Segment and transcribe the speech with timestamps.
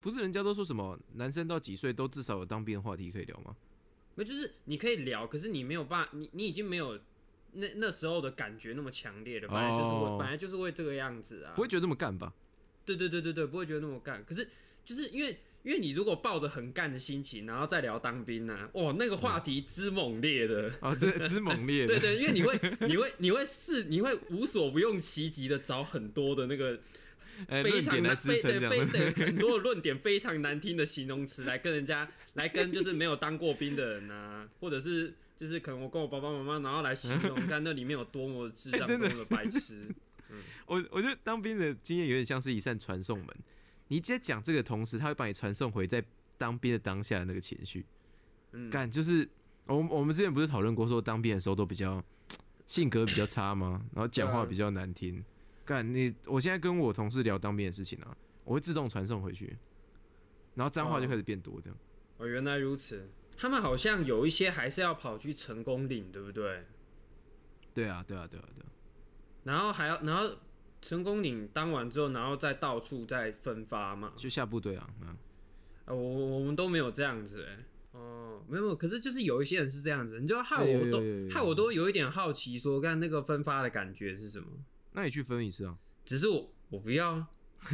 [0.00, 3.54] 不是人家都说什么男生到几岁都至少有当兵的话题可以聊吗？
[4.14, 6.98] 没就是你可以聊，可是你没有办法，你你已经没有
[7.52, 11.52] 那那时候的感觉那么强烈了，本来就是会、哦本来就是会这个样子啊。
[11.54, 12.32] 不会觉得这么干吧？
[12.84, 14.24] 对对对对对，不会觉得那么干。
[14.24, 14.48] 可是
[14.84, 20.72] 就是因为因为你如果抱着很干的心情，然后再聊当兵呢、哇，那个话题之猛烈的。
[20.80, 22.58] 啊，这之猛烈的， 对对，因为你会
[22.88, 27.09] 你会你会试你会无所不用其极的找很多的那个哎，
[27.48, 28.88] 非常难非对非样。
[28.88, 39.88] 对很多的论点非常难听的形容词来跟人家来跟就是没有当过兵的人啊，或者是就是可能我跟我爸爸妈妈然后来形容 看那里面有多么的智障、多么的白痴。
[40.66, 43.28] 我我觉得当兵的经验有点像是一扇传送门，
[43.88, 46.04] 你直接讲这个同时，他会把你传送回在
[46.38, 47.84] 当兵的当下的那个情绪。
[48.52, 49.28] 嗯，干就是
[49.66, 52.04] 我我们之前不是讨论过说当兵的时候都比较
[52.66, 53.82] 性格比较差吗？
[53.92, 55.24] 然后讲话比较难听。
[55.64, 59.56] 干你，我现在跟我同事聊当兵的事情啊，我会自动传送回去，
[60.54, 61.78] 然后脏话就开始变多，这样。
[62.18, 63.08] 哦，原来如此。
[63.36, 66.66] 他们好像有一些还是要跑去成功岭，对不对？
[67.72, 68.68] 对啊，对啊，对啊，对啊。
[69.44, 70.36] 然后还要，然后
[70.82, 74.12] 成功岭当完之后，然后再到处再分发嘛。
[74.16, 75.16] 就下部队啊，嗯，
[75.86, 79.64] 啊，我我们都没有这样子哎、哦，没有没有，可是就是有一些
[84.92, 85.78] 那你去分一次啊？
[86.04, 87.28] 只是我我不要啊，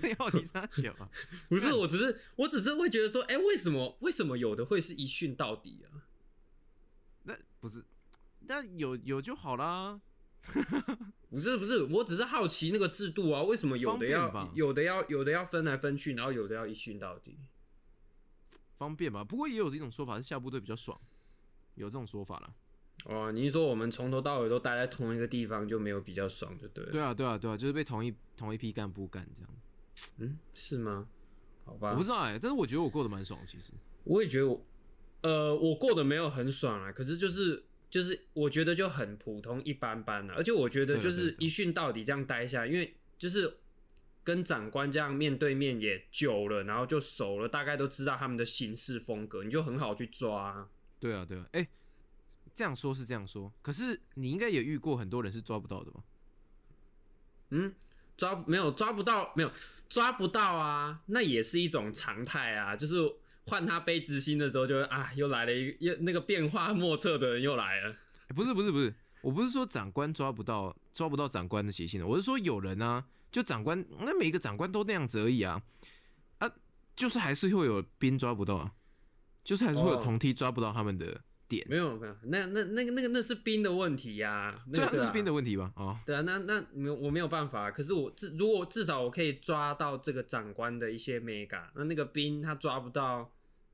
[0.00, 1.08] 那要你好奇啥小啊？
[1.48, 6.06] 不是，我只是我只是会觉得说，哎、为什么为什么有的会是一训到底啊？
[7.24, 7.84] 那不是，
[8.40, 10.00] 那有有就好啦。
[11.30, 17.38] 不是不是，我只是好奇那个制度啊，为什么有的要有的要有的要分来分去，然后有的要一训到底？
[18.76, 19.22] 方便吧？
[19.22, 21.00] 不过也有这种说法是下部队比较爽，
[21.76, 22.52] 有这种说法啦。
[23.04, 26.92] 哦，你是说我们从头到尾都待在同一个地方就没有比较爽，就对了？
[26.92, 29.50] 对啊，对啊，对啊，就是被同一同一批干部干这样。
[30.18, 31.08] 嗯，是吗？
[31.64, 33.72] 好吧，我不知道哎、但是我觉得我过得蛮爽，其实。
[34.04, 34.66] 我也觉得我，
[35.22, 43.58] 呃，我过得没有很爽啊，可是就是就是我觉得就很普通一般般啊，而且我觉得就是一训到底这样待下，因为就是
[44.24, 50.68] 跟长官这样面对面也久了，然后就熟了，大概都知道他们的行事风格，你就很好去抓啊、
[50.98, 51.68] 对啊，对啊，哎、
[52.54, 56.00] 这样说是这样说，可是你应该也遇过很多人是抓不到的吧？
[57.50, 57.74] 嗯，
[58.16, 59.50] 抓没有抓不到，没有
[59.88, 62.74] 抓不到啊，那也是一种常态啊。
[62.74, 62.96] 就是
[63.46, 67.90] 换他背执行的时候就，会啊，又来了一个又那个变化莫测的人又来了。
[68.28, 75.62] 欸不是不是不是，我不是说长官抓不到抓不到长官的习性的，我是说有人啊，就长官那每一个长官都那样子而已啊
[76.38, 76.50] 啊，
[76.96, 78.72] 就是还是会有兵抓不到啊，
[79.44, 81.20] 就是还是会有哦同梯抓不到他们的
[81.56, 85.72] 点，没有没有，那那那个那个那是兵的问题呀、那对啊，个这是兵的问题吧？
[85.76, 93.30] 哦，对啊，那那没有我没有办法，可是我至如果至少我可以抓到这个长官的一些 mega，那那个兵他抓不到，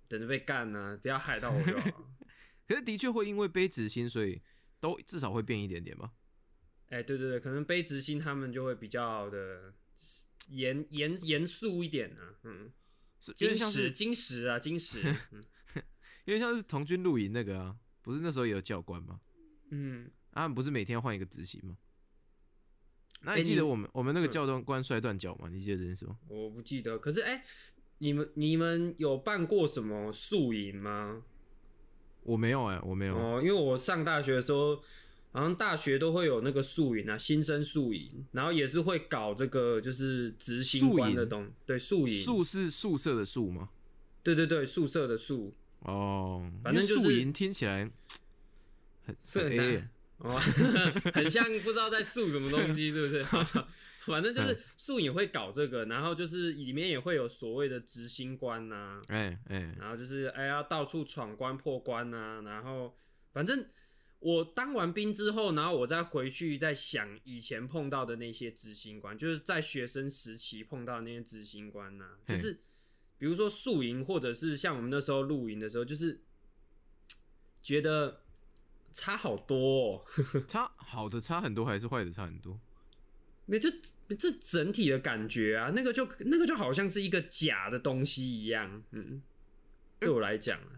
[0.08, 2.14] 等着被干呢、不要害到我就好。
[2.66, 4.42] 可是的确会因为背执行，所以
[4.80, 6.10] 都至少会变一点点吧？
[6.90, 9.74] 哎、对对对，可能背执行他们就会比较的
[10.48, 12.72] 严严严肃一点啊，嗯，
[13.20, 15.02] 是，有金点像是石金石啊，金石，
[16.28, 19.18] 有点像是童军露营那个啊，不是那时候也有教官吗？
[19.70, 21.74] 嗯，啊他们不是每天要换一个执行吗？
[23.22, 25.48] 那欸你你记得我们、我们那个教官官摔断脚吗？
[25.50, 26.18] 你记得这件事吗？
[26.28, 27.42] 我不记得，可是哎、
[27.96, 31.22] 你们你们有办过什么宿营吗？
[32.24, 33.16] 我没有哎、我没有。
[33.16, 34.76] 哦，因为我上大学的时候，
[35.32, 43.70] 好像大学都会有那个宿营啊，新生宿营，然后也是会搞这个就是执行官的东，对宿营，宿是宿舍的宿吗？
[44.22, 47.90] 对对对，宿舍的宿，哦，反正就是因为宿营听起来
[49.04, 49.66] 很很是很难。
[49.66, 50.30] A，哦，
[51.14, 53.24] 很像不知道在宿什么东西，是不是？
[54.06, 62.96] 反正嗯就是宿也会搞这个，然后就是里面也会有所谓的执行官呐、哎哎，然后就是哎要到处闯关破关呐、然后
[63.34, 63.66] 反正
[64.18, 72.58] 我当完兵之后，然后我再回去再想以前碰到的那些执行官，就是在学生时期碰到的那些执行官呐、就嘿是
[73.18, 76.20] 比如说宿营，或者是像我们那时候露营的时候，就是
[77.62, 78.22] 觉得
[78.92, 80.04] 差好多、哦。
[80.48, 82.58] 差好的差很多，还是坏的差很多？
[83.46, 83.70] 没这
[84.18, 89.22] 这整体的感觉啊，那个就那个就好像是一个假的东西一样，嗯，
[89.98, 90.68] 对我来讲啊，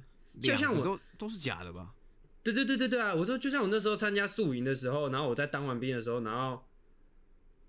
[0.40, 1.94] 就像我都都是假的吧？
[2.42, 3.14] 对对对对对啊！
[3.14, 6.64] 我说，就像我那时候参加宿营的时候，然后我在当完兵的时候，然后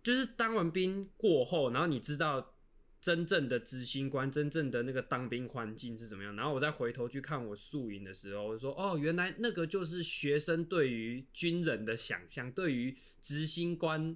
[0.02, 2.54] 就是当完兵过后，然后你知道
[3.02, 14.16] 真正的执行官、真正的那个当兵环境是怎么样，然后我再回头去看我宿营的时候，我说哦，原来那个就是学生对于军人的想象，对于执行官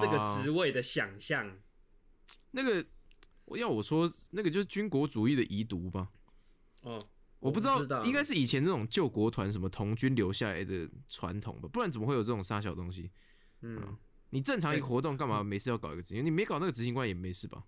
[0.00, 1.58] 这个啊职位的想象。
[2.52, 2.86] 那个，
[3.58, 6.08] 要我说，那个就是军国主义的遗毒吧。
[6.84, 6.98] 哦，
[7.40, 13.10] 我不知道道，应该是以前那种救国团什么童军留下来的传统吧，不然怎么会有这种杀小东西？
[13.60, 13.96] 嗯，
[14.30, 16.24] 你正常一个活动干嘛没事要搞一个执行？
[16.24, 17.62] 你没搞那个执行官也没事吧？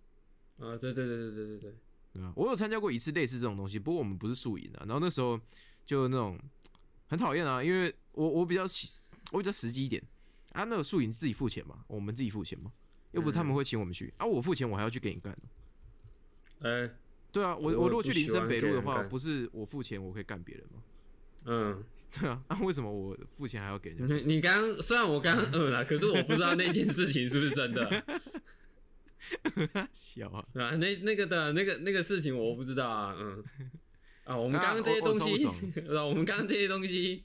[0.59, 1.75] 啊，对对对对对对对，
[2.15, 2.33] 对吧？
[2.37, 4.85] 我有参加过一次类似这种东西，不过我们不是宿营啊。
[4.87, 5.39] 然后那时候
[5.85, 6.39] 就那种
[7.09, 10.03] 很讨厌啊，因为我我比较实我比较实际一点
[10.53, 12.73] 啊，那个宿营自己付钱嘛，我们自己付钱嘛，
[13.13, 15.37] 又不是他们会请我们去、啊，我付钱我还要去给你干。
[16.61, 16.89] 哎，
[17.33, 20.83] 对啊，我我我如果去林森北路的话，不是我付钱我可以干别人吗？
[21.47, 24.15] 嗯，对啊， 啊为什么我付钱还要给人家？
[24.15, 28.05] 你你刚刚虽然我刚刚嗯了，可是我不知道那件事情是不是真的。
[29.93, 33.45] 小啊，啊，那那个的那个那个事情我不知道啊，嗯，
[34.25, 35.47] 啊，我们刚刚这些东西
[35.89, 37.25] 我们刚刚这些东西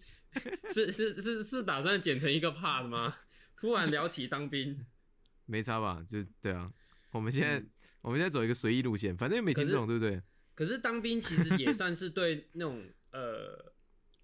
[0.72, 3.16] 是是是是打算剪成一个 part 吗？
[3.58, 4.86] 突然聊起当兵，
[5.46, 6.04] 没差吧？
[6.08, 6.66] 就对啊，
[7.12, 7.64] 我们现在、
[8.02, 10.22] 我们现在走一个随意路线，反正也没听懂，对不对？
[10.56, 13.74] 可是当兵其实也算是对那种呃，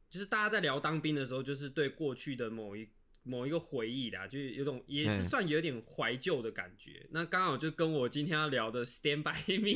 [0.09, 2.89] 就是大家在聊当兵的时候，就是对过去的某一
[3.25, 7.05] 某一个回忆啦，就是有种也是嗯算有点怀旧的感觉。
[7.09, 9.73] 那刚好就跟我今天要聊的 《Stand by Me》，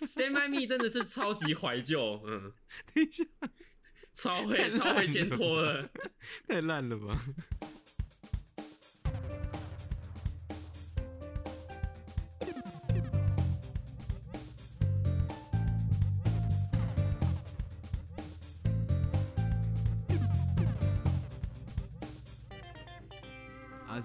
[0.06, 2.52] 《Stand by Me》真的是超级怀旧，嗯，
[2.94, 3.24] 等一下，
[4.12, 5.90] 超会超会牵了拖了。
[6.46, 7.24] 太烂了吧？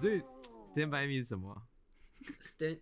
[0.06, 0.22] 所以
[0.72, 1.66] Stand by Me 是什么啊
[2.40, 2.80] ？Stand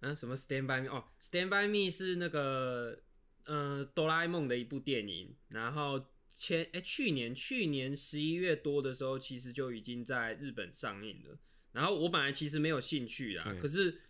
[0.00, 2.98] 啊什么 Stand by Me 哦，Stand by Me 是那个
[3.44, 11.38] 呃哆啦 A 梦的一部电影，然后前哎、去年去年十一月多的时候，其实就已经在日本上映了。
[11.70, 14.00] 然后我本来其实没有兴趣啦，可是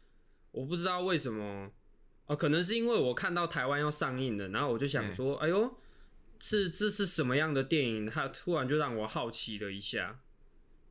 [0.52, 1.70] 我不知道为什么
[2.24, 5.76] 哦，可能是因为我看到台湾要上映了，然后我就想说，哎呦，
[6.38, 8.06] 是这是什么样的电影？
[8.06, 10.22] 它突然就让我好奇了一下。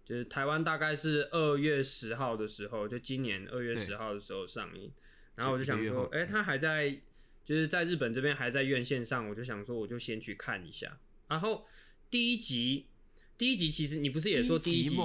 [0.03, 4.92] 就是台湾大概是二月十号的时候，就今年二月对十号的时候上映，
[5.36, 7.01] 然后我就想说哎、它还在，
[7.45, 11.00] 就是在日本这边还在院线上，我就想说，我就先去看一下。
[11.27, 11.65] 然后
[12.09, 12.88] 第一集，
[13.38, 14.98] 第一集其实你不是也说第一集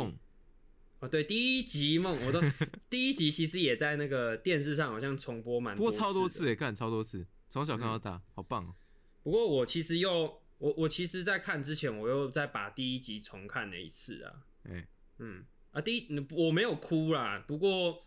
[0.99, 2.43] 哦，对，第一集梦我都
[2.89, 8.75] 第一集其实也在那个电视上好像重播蛮不过次的超多次诶，看超多次，从小看到大，好棒哦！
[9.23, 14.46] 不过我其实又我我其实，在看之前，我又再把第一集重看了一次啊。
[14.69, 14.87] 哎，
[15.19, 18.05] 嗯啊，第一我没有哭啦，不过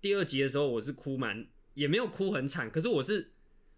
[0.00, 3.32] 第二集的时候我是哭蛮，也没有哭很惨，可是我是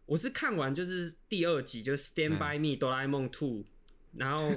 [0.06, 3.64] 我是看完就是第二集就 是《Stand by Me》哆啦 A 梦 Two，
[4.16, 4.54] 然后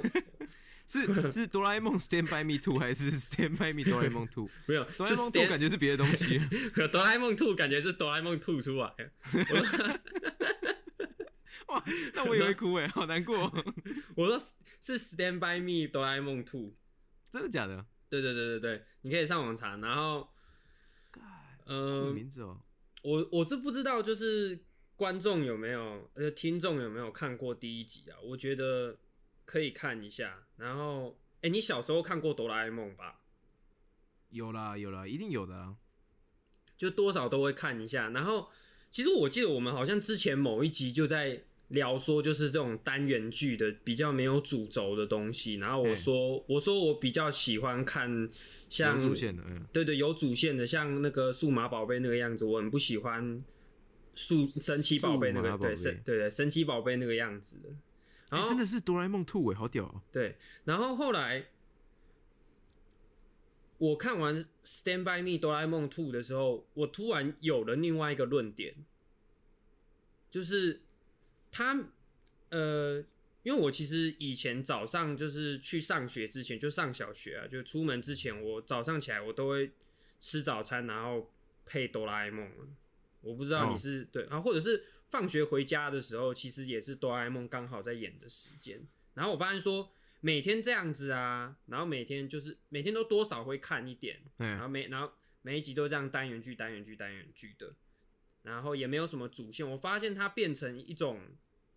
[0.86, 4.48] 是是哆啦 A 梦 Stand by Me Two 还是 Stand by Me 哆啦 A 梦 Two？
[4.66, 6.38] 没有哆啦 A 梦 Two 感觉是别的东西。
[6.92, 9.10] 哆啦 A 梦 Two 感觉是哆啦 A 梦 Two 出来的，
[11.66, 11.82] 哇，
[12.14, 13.74] 那我也会哭哎，好难过哦。
[14.14, 14.40] 我说
[14.80, 16.72] 是 Stand by Me 哆啦 A 梦 Two。
[17.30, 17.84] 真的假的？
[18.08, 19.76] 对对对对对，你可以上网查。
[19.78, 20.28] 然后，
[21.66, 22.60] 什么呃，名字哦？
[23.02, 24.64] 我我是不知道，就是
[24.94, 28.18] 观众有没有，呃，听众有没有看过第一集啊？
[28.22, 28.96] 我觉得
[29.44, 30.46] 可以看一下。
[30.56, 33.20] 然后，哎、你小时候看过哆啦 A 梦吧？
[34.30, 35.76] 有啦有啦，一定有的啦。
[36.76, 38.10] 就多少都会看一下。
[38.10, 38.50] 然后，
[38.90, 45.54] 其实我记得我们好像之前某一集就在聊说，就是这种单元剧的比较没有主轴的东西。
[45.54, 48.28] 然后我嘿说，我说我比较喜欢看
[48.68, 53.44] 像有主线的，嗯，对对，有主线的，像那个数码宝贝那个样子，我很不喜欢
[54.14, 57.68] 数神奇宝贝那个，对，神对对神奇宝贝那个样子的。
[58.30, 60.02] 然哎，后、真的是哆啦 A 梦 Two 哎，好屌哦！
[60.10, 61.46] 对，然后后来
[63.78, 68.74] 我看完《Stand by Me》哆啦 A 梦 Two 的时候，我突然有了另外一个论点，
[70.30, 70.82] 就是
[71.50, 71.76] 他
[72.50, 73.04] 呃，
[73.42, 79.70] 因为我其实以前早上就是去上学之前，就上小学啊，就出门之前，我早上起来我都会
[80.20, 81.32] 吃早餐，然后
[81.64, 82.68] 配哆啦 A 梦啊。
[83.22, 88.86] 我不知道你哦是、对啊，或者是放学回家的时候，其实也是哆啦 A 梦刚好在演的时间。
[89.14, 95.12] 然后我发现说，每天这样子啊，然后每天就是每天都多少会看一点，然哎，后每然后
[95.42, 97.74] 每一集都这样单元剧、单元剧、单元剧的，
[98.46, 99.68] 然后也没有什么主线。
[99.68, 101.20] 我发现它变成一种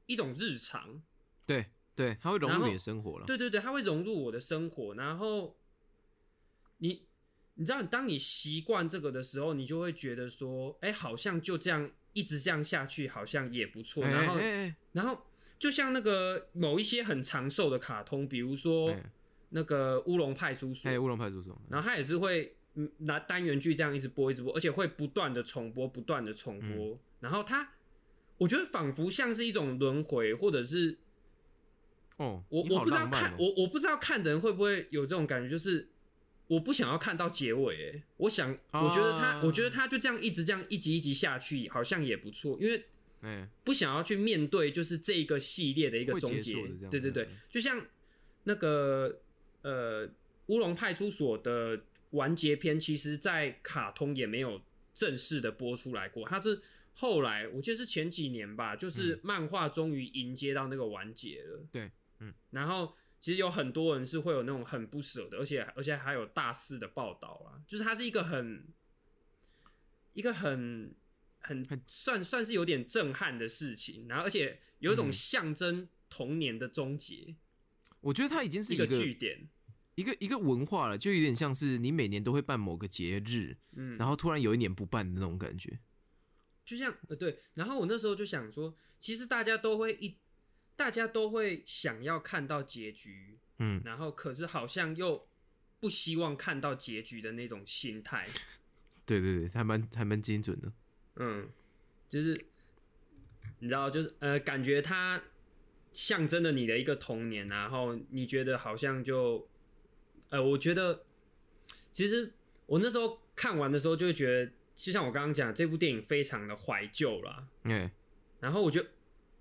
[0.06, 1.02] 一种日常，
[1.46, 3.26] 对对，它会融入你的生活了。
[3.26, 4.94] 对对对，它会融入我的生活。
[4.94, 5.58] 然后
[6.78, 7.08] 你
[7.56, 14.04] 你知道，当你习惯这个的时候，你就会觉得说，哎、好像就这样一直这样下去，好像也不错。
[14.06, 14.40] 哎，然后
[14.94, 15.26] 然后
[15.58, 19.12] 就像那个某一些很长寿的卡通，比如说哎
[19.50, 27.00] 那个乌龙派出所哎，，乌龙派出所，然后它也是会嗯拿单元剧这样一直播一直播，而且会不断的重播，不断的重播。
[27.20, 27.74] 然后它，
[28.38, 30.98] 我觉得仿佛像是一种轮回，或者是
[32.18, 35.90] 哦，我我不知道看哦我我不知道看的人会不会有这种感觉，就是
[36.48, 42.86] 我不想要看到结尾，哎，我想我觉得他啊我觉得他就这样一直这样一集一集下去，好像也不错，因为
[43.22, 46.54] 哎，不想要去面对就是这个系列的一个终结
[46.90, 47.86] 对对对嗯，就像
[48.46, 49.20] 那个
[49.62, 50.10] 呃
[50.48, 54.62] 乌龙派出所的完结篇，其实在卡通也没有
[54.94, 56.62] 正式的播出来过，它是
[56.94, 62.96] 后来我记得是前几年吧，就是漫画终于迎接到那个完结了，对，嗯，然后。
[63.22, 68.66] 其实有很多人是会有那种很不舍的，而且而且还有大肆的报道啊，就是它是一个很
[70.14, 70.96] 一个很
[71.40, 77.36] 很很算算是有点震撼的事情，然后而且有一种嗯象征童年的终结，
[78.00, 79.50] 我觉得它已经是一个一个据点。
[80.00, 85.78] 一个一个文化了，就有点像是你每年都会办某个节日，嗯，然后突然有一年不办的那种感觉。
[86.64, 90.16] 就像呃对，然后我那时候就想说，其实大家都会一，
[90.78, 95.28] 大家都会想要看到结局，嗯，然后可是好像又
[95.82, 98.26] 不希望看到结局的那种心态，
[99.06, 100.72] 对对对，还蛮还蛮精准的。
[101.18, 101.50] 嗯，
[102.08, 102.46] 就是
[103.60, 105.22] 你知道，就是呃，感觉它
[105.92, 109.50] 象征了你的一个童年，然后你觉得好像就，
[110.30, 111.04] 呃，我觉得
[111.92, 112.32] 其实
[112.66, 117.48] 我那时候看完的时候就会觉得，就像我刚刚讲，这部电影非常的怀旧啦。
[117.64, 117.92] 哎，
[118.40, 118.90] 然后我觉得，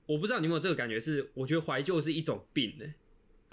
[0.07, 2.87] 我不知道你有没有这个感觉是，我觉得怀旧是一种病呢、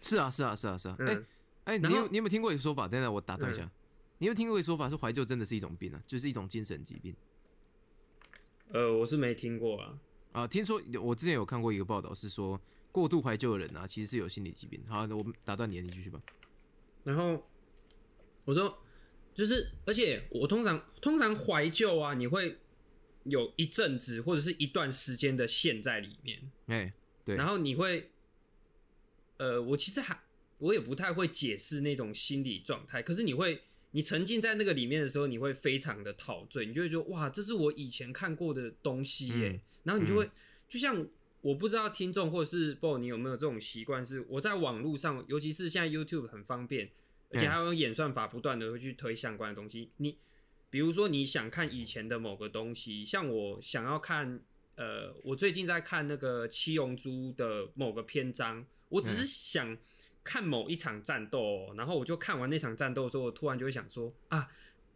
[0.02, 0.96] 是啊是啊是啊是啊。
[1.00, 1.26] 哎嗯，
[1.66, 2.88] 哎，你有你有没有听过一个说法？
[2.88, 3.64] 等等，我打断一下。
[3.64, 3.72] 嗯
[4.18, 7.14] 你有没有听过一个说法是怀旧真的是一种病啊，就是一种精神疾病
[8.72, 10.00] 呃，我是没听过啊。
[10.32, 10.48] 啊？
[10.48, 12.58] 听说我之前有看过一个报道，是说
[12.94, 14.82] 过度怀旧的人啊，其实是有心理疾病。
[14.88, 16.18] 好，那我们打断你，你继续吧。
[17.06, 17.48] 然后
[18.44, 18.78] 我说，
[19.34, 22.58] 就是，而且我通常通常怀旧啊，你会
[23.24, 26.94] 有一阵子或者是一段时间的陷在里面，哎，
[27.24, 28.12] 对然后你会，
[29.38, 30.20] 呃，我其实还
[30.58, 33.62] 我也不太会解释那种心理状态，可是你会。
[33.92, 39.52] 你沉浸在那个里面的时候，你会非常的陶醉，你就会觉得哇，这是我以前看过的东西耶。
[39.52, 40.30] 嗯然后你就会，
[40.68, 41.08] 就像
[41.46, 46.90] 我不知道听众或者是 BO 你有没有这种习惯，是我在网络上，尤其是现在 YouTube 很方便，
[47.30, 49.92] 而且还有演算法不断的会去推相关的东西。
[49.98, 50.18] 你
[50.72, 54.40] 比如说你想看以前的某个东西，像我想要看，
[54.74, 59.78] 呃，我最近在看那个七龙珠的某个篇章，我只是想
[60.24, 64.48] 看某一场战斗哦、然后我就看完那场战斗的时候，我突然就会想说啊，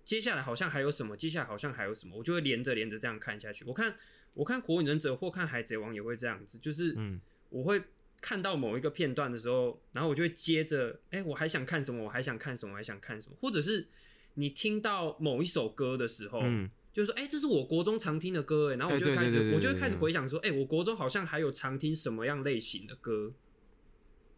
[0.03, 3.63] 接下来好像还有什么，接下来好像还有什么，我就会连着连着这样看下去。
[3.65, 3.95] 我看
[4.33, 7.19] 我看火影忍者或看海贼王也会这样子，就是嗯。
[7.51, 7.81] 我会
[8.21, 13.87] 看到某一个片段的时候，然后我就会接着，哎、我还想看什么，我还想看什么，我还想看什么，或者是
[14.35, 23.33] 你听到某一首歌的时候，嗯，就是说，哎、这是我国中常听的歌，哎，然后我就开始，我就会开始回想说，哎、我国中好像还有常听什么样类型的歌，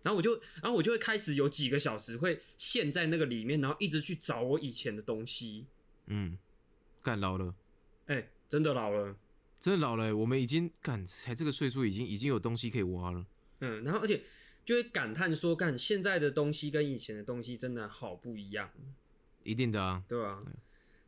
[0.04, 5.66] 然后我就，然后我就会开始有几个小时会陷在那个里面，然后一直去找我以前的东西，
[6.06, 6.38] 嗯，
[7.04, 7.54] 干老了，
[8.06, 9.18] 哎、真的老了，
[9.62, 10.12] 真的老了欸。
[10.12, 13.26] 我们已经干才这个岁数，已经已经有东西可以挖了。
[13.60, 14.24] 嗯，然后而且
[14.66, 18.70] 就会感叹说，干现在的东西跟以前的东西真的好不一样，
[19.44, 20.42] 一定的啊，对啊、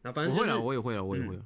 [0.04, 1.46] 那反正就是我会了，我也会了，我也嗯会了。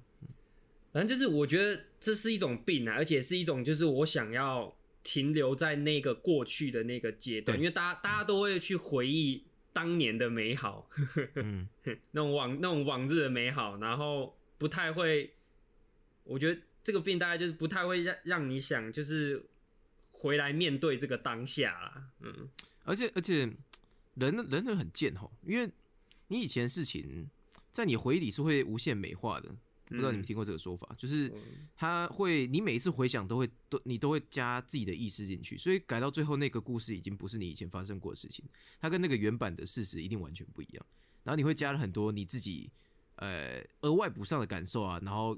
[0.92, 10.90] 反正就是我觉得这是一种病啊，而且是一种就是我想要停留在那个过去的那个阶段，因为大家大家都会去回忆当年的美好，
[11.36, 11.68] 嗯，
[12.12, 15.34] 那种往那种往日的美好，然后不太会，
[16.24, 19.44] 我觉得这个病大概就是不太会让让你想就是
[20.10, 22.50] 回来面对这个当下啦，嗯
[22.86, 23.40] 而且而且
[24.14, 25.70] 人人人很贱吼，因为
[26.30, 27.30] 你以前事情
[27.74, 29.54] 在你回忆里是会无限美化的。
[29.90, 38.44] 不知道你们听过这个说法，就是嗯他会，你每一次回想都会都你都会加自己的意识进去，所以改到最后那个故事已经不是你以前发生过的事情，
[38.82, 40.86] 它跟那个原版的事实一定完全不一样。
[41.24, 42.70] 然后你会加了很多你自己
[43.16, 45.38] 呃额外补上的感受啊，然后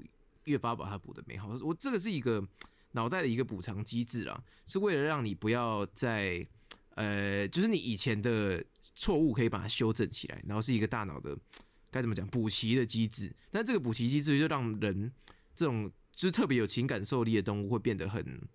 [0.50, 1.48] 越发把它补的美好。
[1.62, 2.46] 我这个是一个
[2.92, 6.46] 脑袋的一个补偿机制啦，是为了让你不要再
[6.96, 11.38] 呃，就是你以前的错误可以把它修正起来，然后是一个大脑的
[11.90, 13.34] 该怎么讲补齐的机制。
[13.50, 15.10] 但这个补齐机制就让人
[15.54, 18.48] 这种就是特别有情感受力的动物会变得很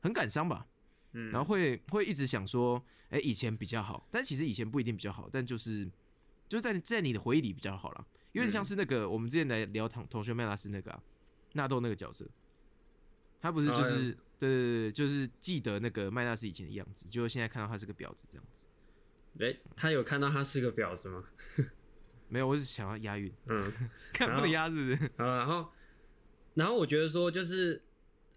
[0.00, 0.66] 很感伤吧，
[1.12, 5.84] 嗯，然后会会一直想说，哎、以前比较好，但其实以前不一定比较好，但就是
[6.48, 8.06] 就是在在你的回忆里比较好啦，
[8.38, 11.02] 有点像是那个、我们之前来聊同同学麦拉斯那个啊，
[11.52, 12.26] 纳豆那个角色，
[13.40, 18.64] 他不是就是、哦对对对对，就是记得那个麦拉斯以前的样子，结果现在看到他是个婊子这样子。
[19.40, 21.24] 哎、他有看到他是个婊子吗？
[22.28, 23.72] 没有，我是想要押韵，嗯，
[24.12, 24.94] 看不能押是不是？
[25.16, 25.68] 啊， 然后
[26.54, 27.82] 然后我觉得说就是。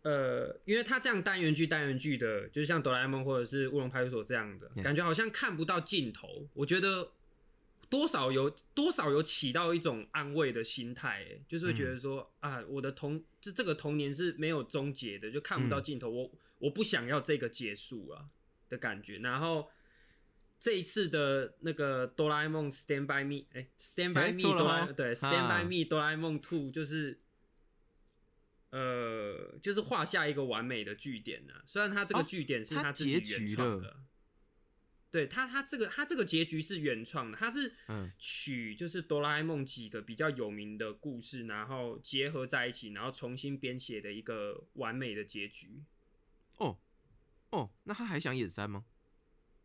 [0.04, 6.28] 呃，因为他这样单元剧、单元剧的，就是像哆啦 A 梦或者是乌龙派出所这样的.感觉，好像看不到尽头。
[6.56, 7.12] 我觉得
[7.92, 16.10] 多少有多少有起到一种安慰的心态，哎，就是会觉得说、啊，我的童这这个童年是没有终结的，就看不到尽头。
[16.10, 18.30] 我我不想要这个结束啊
[18.70, 19.20] 的感觉。
[19.20, 19.70] 然后
[20.60, 25.62] 这一次的那个哆啦 A 梦 Stand by Me，哎、s t a n d by 哎 Me 哆啦对 Stand 啊
[25.62, 27.20] by Me 哆啦 A 梦 Two 就是。
[28.74, 33.98] 呃，就是画下一个完美的句点呢、虽然他这个哦句点是他自己原创的，
[35.12, 45.84] 对他他这个他这个结局是原创的，他是嗯取就是哆啦 A 梦几个比较有名的故事，然后结合在一起，然后重新编写的一个完美的结局。
[46.58, 46.80] 哦
[47.50, 48.86] 哦，那他还想演三吗？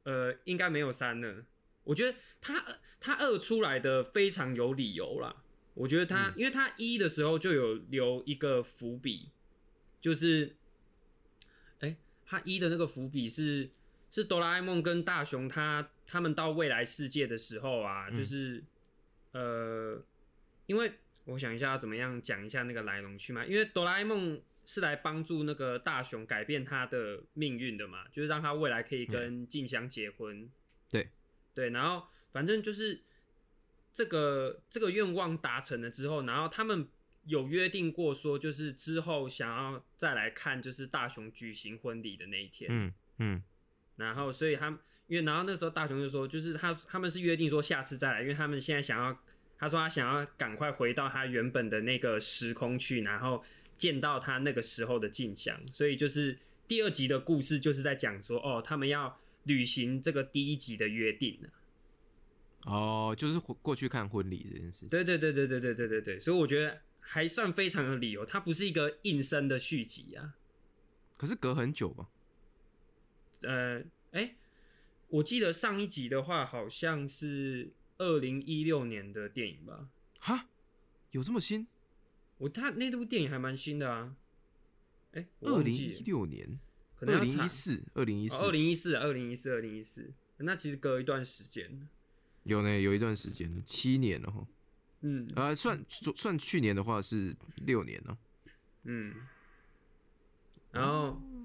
[0.03, 1.47] 呃，应该没有三了。
[1.85, 5.45] 我觉得他他二出来的非常有理由啦。
[5.75, 9.31] 我觉得他，嗯因为他一的时候就有留一个伏笔，
[10.01, 10.57] 就是，
[11.79, 13.71] 哎、他一的那个伏笔是
[14.23, 18.65] 是哆啦 A 梦跟大雄他他们到未来世界的时候啊，嗯就是、
[19.33, 20.03] 呃，
[20.67, 20.93] 因为
[21.27, 30.51] 我想一下要怎么样讲一下那个来龙去脉，因为哆啦 A 梦是来帮助那个大雄改变他的命运的嘛，就是让他未来可以跟静香结婚。
[30.89, 31.11] 对
[31.55, 33.03] 对，然后反正就是
[33.93, 36.89] 这个这个愿望达成了之后，然后他们
[37.25, 42.71] 有约定过说，就是之后想要再来看，就是大雄举行婚礼的那一天。
[42.73, 43.43] 嗯嗯
[43.97, 49.19] 然后所以他们因为然后那时候大雄就说，就是他他们是约定说下次再来，因为他们现在想要，
[49.59, 53.43] 他说他想要赶快回到他原本的那个时空去，然后
[53.79, 61.49] 见到他那个时候的静香，所以就是第二集的故事就是在讲说，哦，他们要履行这个第一集的约定了。
[62.65, 64.87] 哦，就是回过去看婚礼这件事。
[64.87, 70.35] 对对对对对对对对对，所以我觉得还算非常有理由，它不是一个硬生的续集啊。
[71.17, 72.09] 可是隔很久吧？
[73.43, 74.37] 呃，哎、
[75.09, 79.89] 我记得上一集的话好像是二零一六年的电影吧？
[80.19, 80.49] 哈，
[81.11, 81.67] 有这么新？
[82.39, 84.17] 我他那部电影还蛮新的啊。
[85.13, 86.59] 哎、我二零一六年，
[86.95, 91.89] 可能二零一四，二零一四，二四，零一四，二零一四，二零一四，那其实隔一段时间。
[92.45, 94.47] 有呢，有一段时间，七年了哈。
[95.01, 98.19] 嗯呃，算算去年的话是六年了。
[98.85, 99.15] 嗯，
[100.73, 101.36] 然后，嗯，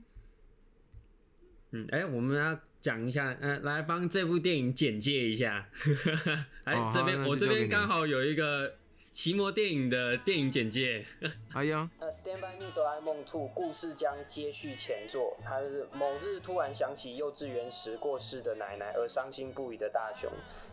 [1.91, 5.69] 哎、我们要讲一下，呃，来帮这部电影简介一下。
[6.65, 8.75] 哎、这边我这边刚好有一个
[9.11, 11.05] 奇摩电影的电影简介。
[11.53, 20.29] 哎呀，那《Stand by Me》哆啦 A 梦 Two 故事将接续前作，他是某日突然想起幼稚园时过世的奶奶而伤心不已的大雄，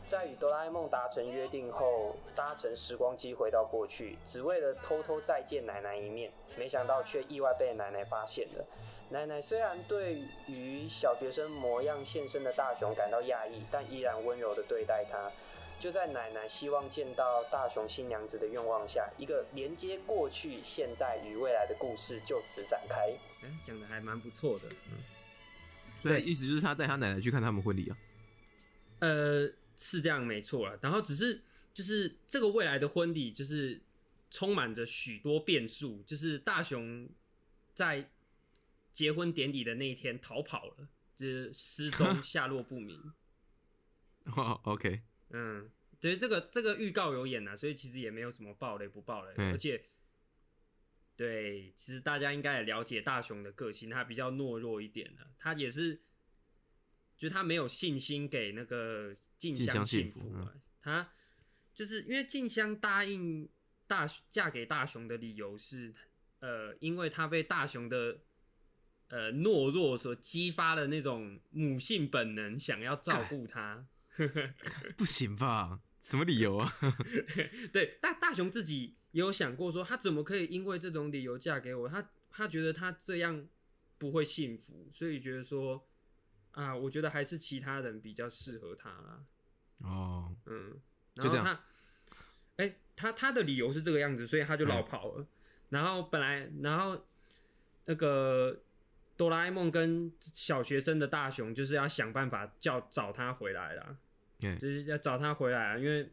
[0.07, 8.65] 在与哆啦 A 梦达成约定后，搭乘时光机回到过去，只为了偷偷再见奶奶一面，没想到却意外被奶奶发现了。
[9.11, 15.31] 奶奶虽然对于小学生模样现身的大雄感到讶异，但依然温柔地对待他。
[15.81, 23.11] 就在奶奶希望见到大雄新娘子的愿望下，一个连接过去、现在与未来的故事就此展开。
[23.43, 24.65] 哎、讲的还蛮不错的。
[24.91, 24.99] 嗯，
[26.03, 27.97] 所以意思就是他带他奶奶去看他们婚礼啊。
[28.99, 30.77] 呃，是这样没错了。
[30.83, 31.41] 然后只是
[31.73, 33.81] 就是这个未来的婚礼，就是
[34.33, 36.03] 充满着许多变数。
[36.03, 37.09] 就是大雄
[37.73, 38.11] 在
[38.99, 43.01] 结婚典礼的那一天逃跑了，就是失踪 下落不明。
[44.35, 49.91] 哦，OK，嗯，对，这个这个预告有演啊，所以其实也没有什么爆雷不爆雷，而且
[51.15, 56.03] 对，其实大家应该也了解大雄的个性，他比较懦弱一点的，他也是，
[57.17, 61.13] 就是他没有信心给那个静静香香幸福幸福啊，他
[61.73, 63.49] 就是因为静香答应
[63.87, 65.95] 大嫁给大雄的理由是，
[66.41, 68.23] 呃，因为他被大雄的。
[69.09, 73.87] 呃，懦弱所激发的那种母性本能，想要照顾他。
[74.97, 75.81] 不行吧？
[76.01, 76.73] 什么理由啊？
[77.73, 81.89] 对，大大雄自己也有想过说，他怎么可以因为这种理由嫁给我？
[81.89, 83.47] 他他觉得他这样
[83.99, 85.87] 不会幸福，所以觉得说
[86.53, 89.25] 啊，我觉得还是其他人比较适合他啦。
[89.79, 90.81] 哦，嗯，
[91.17, 91.65] 就后他，
[92.57, 95.27] 哎、他他的理由是这个样子，所以他就绕嗯跑了。
[95.69, 97.07] 然后本来，然后
[97.85, 98.61] 那个
[99.19, 103.99] 哆啦 A 梦跟小学生的大雄就是要想办法叫找他回来啦。
[104.41, 106.11] 哎，就是要找他回来啊，因为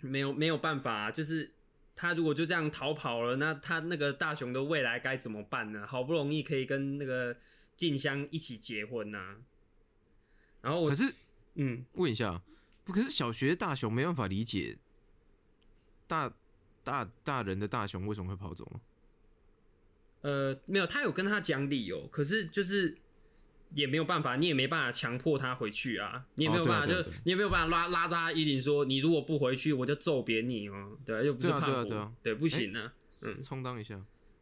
[0.00, 1.50] 没有没有办法、啊，就是
[1.96, 5.86] 他如果就这样逃跑了，那他那个大雄的未来该怎么办呢？
[5.86, 7.34] 好不容易可以跟那个
[7.76, 9.36] 静香一起结婚呐、
[10.60, 11.14] 然后我可是
[11.54, 12.42] 嗯，问一下，
[12.84, 14.76] 不，可是小学大雄没办法理解
[16.06, 16.30] 大
[16.84, 18.80] 大大人的大雄为什么会跑走吗？
[20.22, 22.96] 呃，没有，他有跟他讲理由，可是就是
[23.74, 34.00] 也没有办法，你也没办法强迫他回去啊，你也没有办法，就你也没有办法拉拉着他衣领说，你如果不回去，我就揍扁你哦，对，又不是胖虎，对不行啊，嗯，充当一下，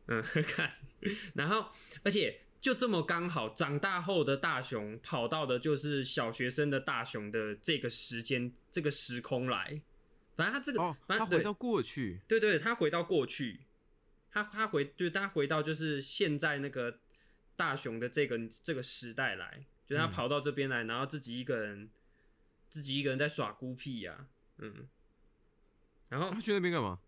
[0.08, 0.70] 嗯， 看，
[1.34, 1.66] 然后
[2.02, 9.80] 而且就这么刚好，长大后的大雄跑到的就是小学生的大雄的这个时间这个时空来，
[10.36, 13.60] 反正他这个，哦，他回到过去，对对，他回到过去。
[14.32, 17.00] 他他回就是他回到就是现在那个
[17.56, 21.90] 大雄的这个这个时代来，就他跑到这边来，然后自己一个人
[22.68, 24.86] 自己一个人在耍孤僻呀，嗯，
[26.10, 27.00] 然后他去那边干嘛？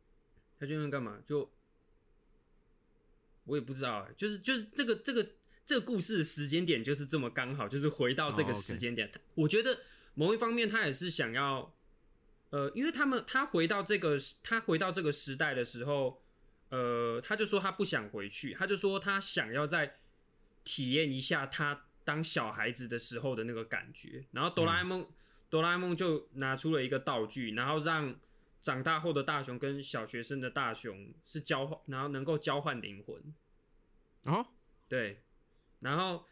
[0.58, 1.22] 他去那边干嘛？
[1.24, 1.52] 就
[3.44, 5.24] 我也不知道，就是就是这个这个
[5.64, 9.08] 这个故事的时间点就是这么刚好，就是回到这个时间点。
[9.36, 9.82] 我觉得
[10.14, 11.72] 某一方面他也是想要，
[12.50, 16.20] 呃，因为他们他回到这个他回到这个时代的时候。
[16.72, 19.98] 呃，他就说他不想回去，他就说他想要再
[20.64, 24.24] 体验一下他当小孩子的时候的那个感觉。
[24.30, 25.06] 然后哆啦 A 梦，
[25.50, 28.18] 哆啦 A 梦就拿出了一个道具，然后让
[28.62, 33.22] 长大后的大雄跟小学生的大雄是交换，然后能够交换灵魂。
[34.22, 34.46] 哦，
[34.88, 35.22] 对，
[35.80, 36.24] 然后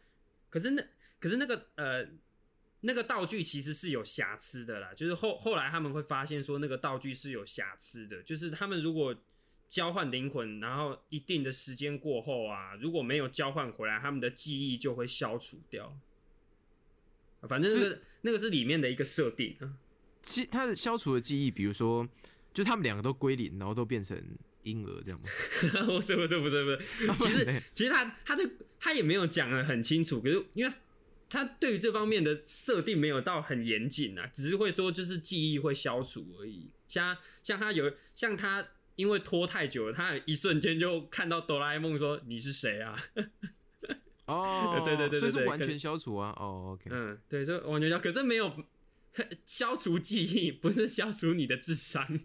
[0.49, 0.83] 可是那
[1.19, 2.07] 可是那个呃
[2.79, 9.15] 那个道具其实是有瑕疵的啦，就是后后来他们会发现说那个道具是有瑕疵的，就是他们如果。
[9.71, 15.97] 交换灵魂，然后一定的时间过后啊，如果没有交换回来，他们的记忆就会消除掉。
[17.47, 19.77] 反正那个那个是里面的一个设定啊。
[20.21, 22.05] 其他的消除的记忆，比如说，
[22.53, 24.21] 就他们两个都归零，然后都变成
[24.63, 25.29] 婴儿这样吗？
[25.85, 26.79] 不是不是不是不是，
[27.17, 28.45] 其实其实他他这
[28.77, 30.73] 他也没有讲的很清楚，可是因为
[31.29, 36.69] 他对于这方面的设定没有到很严谨啊，只是会说就是记忆会消除而已。
[36.89, 38.67] 像像他有像他。
[38.95, 42.97] 因为拖太久了，他一瞬间就看到哆啦 A 梦说：“你是谁啊？”
[44.25, 46.33] 哦，对对对，所以是完全消除啊。
[46.37, 48.65] 哦，OK，嗯，对，就完全消，可是没有
[49.45, 52.19] 消除记忆，不是消除你的智商。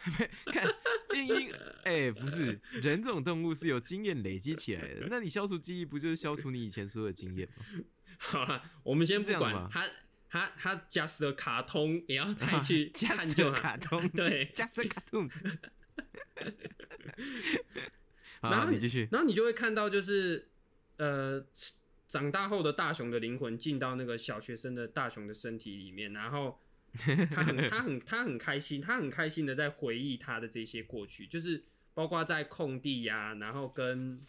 [0.46, 0.66] 看
[1.10, 1.52] 变音，
[1.84, 5.06] 哎，不是人这种动物是有经验累积起来的。
[5.10, 7.84] 那你消除记忆，不就是消除你以前所有的经验吗？
[8.16, 9.86] 好了，我们先不管他，
[10.30, 15.28] 他他 just 卡通也要带去探究卡通，对，just 卡通。
[18.40, 20.48] 然后你继续，然后你就会看到，就是
[20.96, 21.44] 呃，
[22.06, 26.58] 长大后的大雄的灵魂进到那个小学生的大雄的身体里面，然后
[27.30, 34.24] 他很他很他很开心，他很开心的在回忆他的这些过去，就是包括在空地呀，然后跟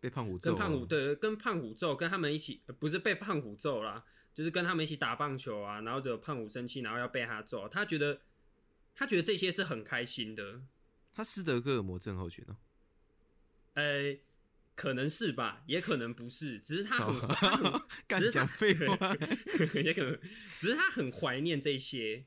[0.00, 8.22] 被胖虎揍，跟胖虎对，跟胖虎揍，跟他们一起不是被胖虎揍啦，就是跟他们一起打棒球啊，然后只有胖虎生气，然后要被他揍，他觉得
[8.94, 10.62] 他觉得这些是很开心的。
[11.16, 12.56] 他斯德哥尔摩症候群哦，
[13.72, 14.18] 呃，
[14.74, 17.80] 可能是吧，也可能不是，只是他很，
[18.20, 19.16] 只是讲废话，
[19.82, 20.20] 也可能，
[20.58, 22.26] 只是他很怀念这些。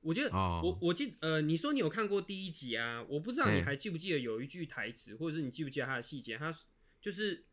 [0.00, 3.04] 我觉得，我我记，呃，你说你有看过第一集啊？
[3.10, 6.38] 我不知道你还记不记得有一句台词，或者是你记不记得他的细节？
[6.38, 6.56] 他
[7.02, 7.44] 就是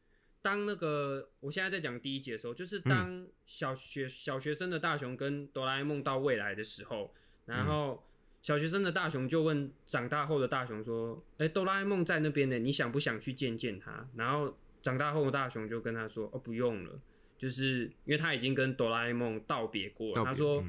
[0.42, 7.14] 当那个我现在在讲第一集的时候，就是当小学小学生的大雄跟哆啦 A 梦到未来的时候，
[7.46, 8.02] 然后。
[8.46, 17.02] 小学生的大雄就问长大后的大雄说：“哎，哆啦 A 梦在那边呢，你想不想去见见他？”然后长大后的大雄就跟他说：“哦，不用了，
[17.40, 20.64] 就是因为他已经跟哆啦 A 梦道别过了。”他说：“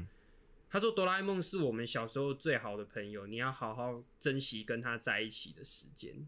[0.71, 6.27] 他说哆啦 A 梦是我们小时候最好的朋友，你要好好珍惜跟他在一起的时间。”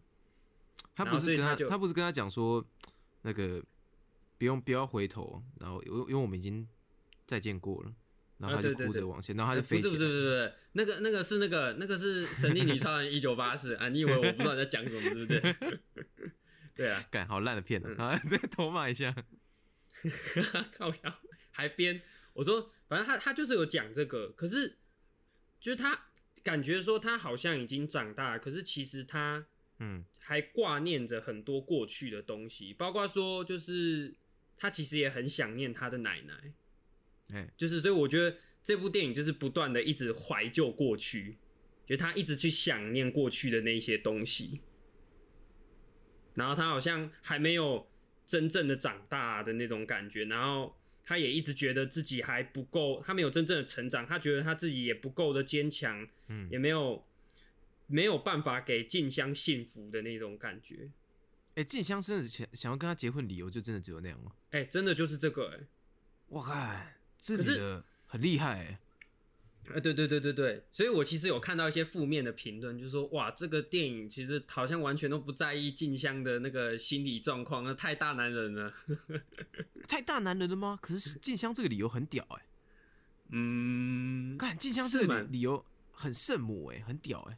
[0.94, 2.64] 他不是跟他，他不是跟他讲说
[3.22, 3.60] 那个
[4.38, 6.68] 不用不要回头，然后因为因为我们已经
[7.26, 7.92] 再见过了。
[8.40, 9.90] 然后他就哭着往前，然后他就飞起来。
[9.92, 13.88] 不是不是不是，那个那个是那个那个是《神力女超人一九八四 》啊！
[13.90, 15.56] 你以为我不知道你在讲什么，对不对？
[16.74, 18.18] 对啊， 干好烂的片啊！
[18.30, 19.14] 再偷骂一下，
[20.72, 22.00] 靠腰还编。
[22.32, 24.78] 我说，反正他他就是有讲这个，可是
[25.60, 26.06] 就是他
[26.42, 29.44] 感觉说他好像已经长大，可是其实他
[29.80, 34.14] 嗯还挂念着很多过去的东西，包括说就是
[34.56, 36.54] 他其实也很想念他的奶奶。
[37.32, 41.38] 哎，就是，所以我觉得这部电影就是不断的一直怀旧过去，
[41.86, 44.60] 就他一直去想念过去的那些东西，
[46.34, 47.88] 然后他好像还没有
[48.26, 57.04] 真正的长大的那种感觉，然后他也一直觉得自己还不够，他没有真正的成长，他觉得他自己也不够的坚强，嗯，也没有
[57.86, 60.90] 没有办法给静香幸福的那种感觉。
[61.56, 64.32] 哎，静香真的想想要跟他结婚，理由就真的只有那样吗？
[64.50, 65.66] 哎，真的就是这个，哎，
[66.28, 66.99] 我看。
[67.20, 68.78] 这女的很厉害，
[69.72, 78.74] 呃，对对对对对，所以我其实有看到一些负面的评论，就是说哇，这个电影其实好像完全都不在意静香的那个心理状况，那太大男人了。
[79.86, 80.78] 太大男人了吗？
[80.80, 82.46] 可是静香这个理由很屌哎、
[83.30, 87.36] 嗯，看静香这个理理由很圣母哎、很屌哎、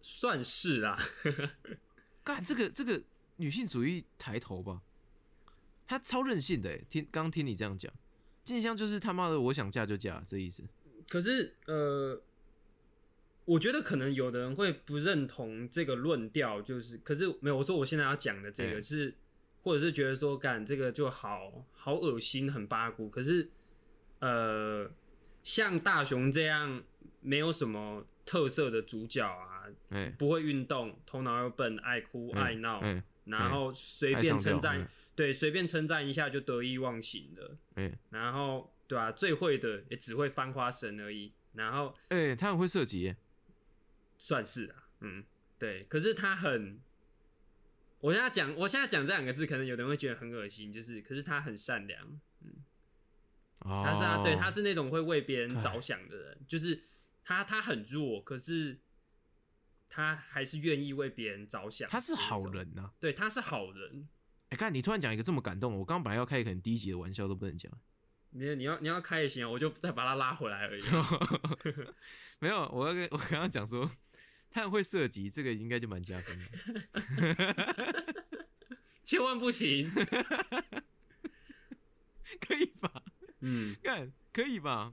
[0.00, 0.98] 算是啦。
[2.24, 3.02] 干这个这个
[3.36, 4.82] 女性主义抬头吧，
[5.86, 7.92] 她超任性的哎、听刚听你这样讲，
[8.44, 10.62] 静香就是他妈的我想嫁就嫁这意思。
[11.08, 12.20] 可是呃，
[13.44, 19.14] 我觉得可能有的人会不认同这个论调，就是可是没有我说我现在要讲的这个哎是，
[19.62, 23.08] 或者是觉得说干这个就好好恶心，很八股。
[23.08, 23.48] 可是
[24.20, 24.90] 呃，
[25.42, 26.82] 像大雄这样
[27.20, 37.58] 没有什么特色的主角啊，哎、不会运动，头脑又笨，爱哭哎爱闹，哎然后随便称赞哎，对，随便称赞一下就得意忘形了。
[37.76, 43.16] 嗯然后对啊，最会的也只会翻花绳而已，然后哎，他很会射击耶，
[44.18, 45.24] 算是啊，嗯，
[45.58, 45.82] 对。
[45.82, 46.80] 可是他很，
[48.00, 52.20] 我现在讲，我现在讲这两个字，可能有的人会觉得很恶心，就是，可是他很善良，
[53.58, 56.82] 哦，他是啊，对，他是那种会为别人看着想的人，就是
[57.22, 58.80] 他他很弱，可是
[59.88, 64.08] 他还是愿意为别人着想，他是好，人呐、对，他是好人。
[64.52, 67.72] 哎、看你突然讲一个这么感动，我刚刚本来要开一个很低级的玩笑都不能讲。
[68.30, 70.82] 你你要你要开也行啊，我就再把他拉回来而已。
[72.38, 73.90] 没有，我要跟我刚刚讲说，
[74.50, 76.44] 他很会射击，这个应该就蛮加分的，
[79.02, 79.90] 千万不行。
[82.40, 83.02] 可以吧？
[83.40, 84.92] 嗯，干可以吧？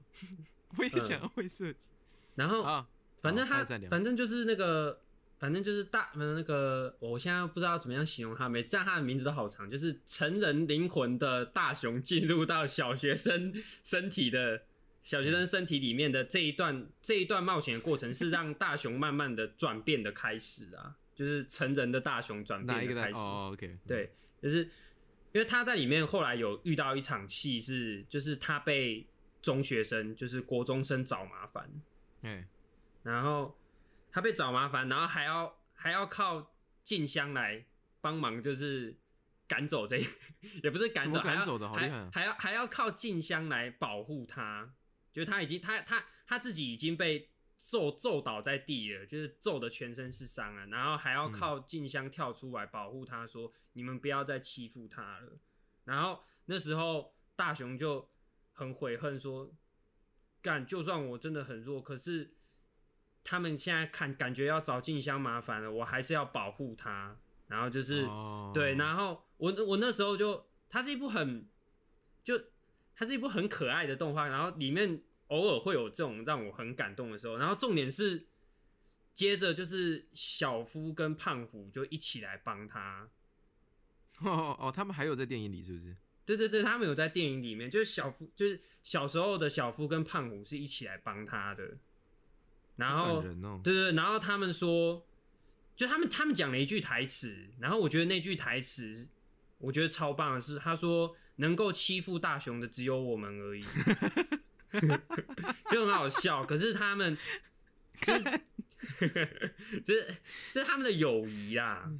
[0.78, 1.88] 我也想要会射击、
[2.34, 2.88] 然后啊，
[3.20, 5.02] 反正他反正就是那个，
[5.40, 13.50] 反正就是大呃那个，我现在不知道怎么样形容他，每次他的名字都好长，就是成人灵魂的大雄进入到小学生
[13.82, 14.62] 身体的
[15.00, 23.18] 小学生身体里面的这一段这一段冒险的过程，是让大雄慢慢的转变的开始啊，就是成人的大雄转变的开始。
[23.18, 24.58] 哦，OK，对，就是
[25.32, 29.06] 因为他在里面后来有遇到一场戏是，就是他被
[29.40, 31.70] 中学生，就是国中生找麻烦，
[32.20, 32.44] 嗯、
[33.02, 33.56] 然后
[34.12, 37.66] 他被找麻烦，然后还要还要靠静香来
[38.00, 38.98] 帮忙，就是
[39.46, 39.96] 赶走这，
[40.62, 44.74] 也不是赶走，赶走的好厉害啊还还要还要靠静香来保护他，
[45.12, 55.38] 就是他已经他他他自己已经被揍揍倒在地了，就是揍的全身是伤了，然后还要靠静香跳出来保护他，说你们不要再欺负他了。
[55.84, 58.10] 然后那时候大雄就
[58.52, 59.52] 很悔恨说，
[60.40, 62.34] 干，就算我真的很弱，可是
[63.22, 67.16] 他们现在看感觉要找静香麻烦了，我还是要保护他。
[67.48, 71.48] 然后就是、哦对，然后我我那时候就，它是一部很
[72.22, 72.40] 就
[72.94, 78.28] 它是一部很可爱的动画，然后里面偶尔会有这种让我很感动的时候，然后重点是
[79.12, 83.08] 接着就是小夫跟胖虎就一起来帮他。
[84.20, 85.96] 哦哦，他们还有在电影里是不是？
[86.24, 91.78] 对对对，他们有在电影里面，就是小夫，就是小时候的小夫跟胖虎是一起来帮他的。
[92.80, 95.06] 然好后哦，对对，对然后他们说，
[95.76, 99.08] 就他们他们讲了一句台词，然后我觉得那句台词，
[99.58, 103.62] 我觉得超棒的是，他说能够欺负大雄的只有我们而已，
[105.70, 106.44] 就很好笑。
[106.44, 107.16] 可是他们
[108.00, 108.22] 就是
[109.84, 110.16] 就是
[110.52, 111.90] 这是他们的友谊啦，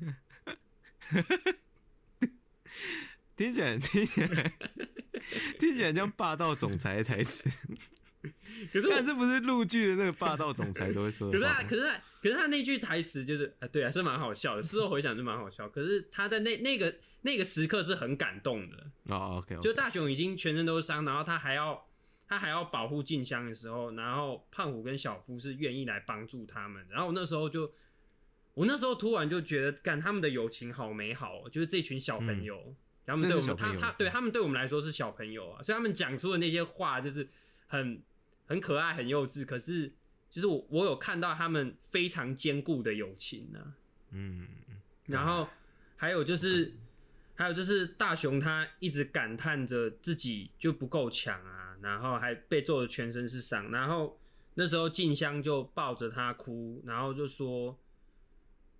[3.37, 4.53] 听起来听起来
[5.59, 7.51] 听起来像霸道总裁的台词，
[8.73, 11.63] 可是我但这不是陆剧的那个霸道总裁都会说可是他。
[11.63, 14.63] 可是他，可是他那句台词就是，啊，对啊，是蛮好笑的。
[14.63, 15.69] 事后回想是蛮好笑。
[15.69, 18.91] 可是他在那那个那个时刻是很感动的。
[19.15, 21.87] 哦就大雄已经全身都是伤，然后他还要
[22.29, 26.87] 他还要保护静香的时候，然后胖虎跟小夫是愿意来帮助他们。
[26.91, 27.73] 然后我那时候就，
[28.53, 32.75] 我那时候突然就觉得，干他们的友情好美好、哦，就是这群小朋友，
[33.07, 37.27] 他们对我们，他他对他们对我们来说是小朋友啊，所以他们讲出的那些话就是
[37.67, 38.03] 很
[38.51, 39.93] 很可爱、很幼稚，可是
[40.29, 43.75] 就是我我有看到他们非常坚固的友情呢、
[44.11, 44.49] 嗯，
[45.07, 45.49] 然后
[45.95, 46.75] 还有就是，
[47.37, 54.19] 还有就是大雄他一直感叹着自己就不够强啊，然后还被揍的全身是伤，然后
[54.55, 57.79] 那时候静香就抱着他哭，然后就说，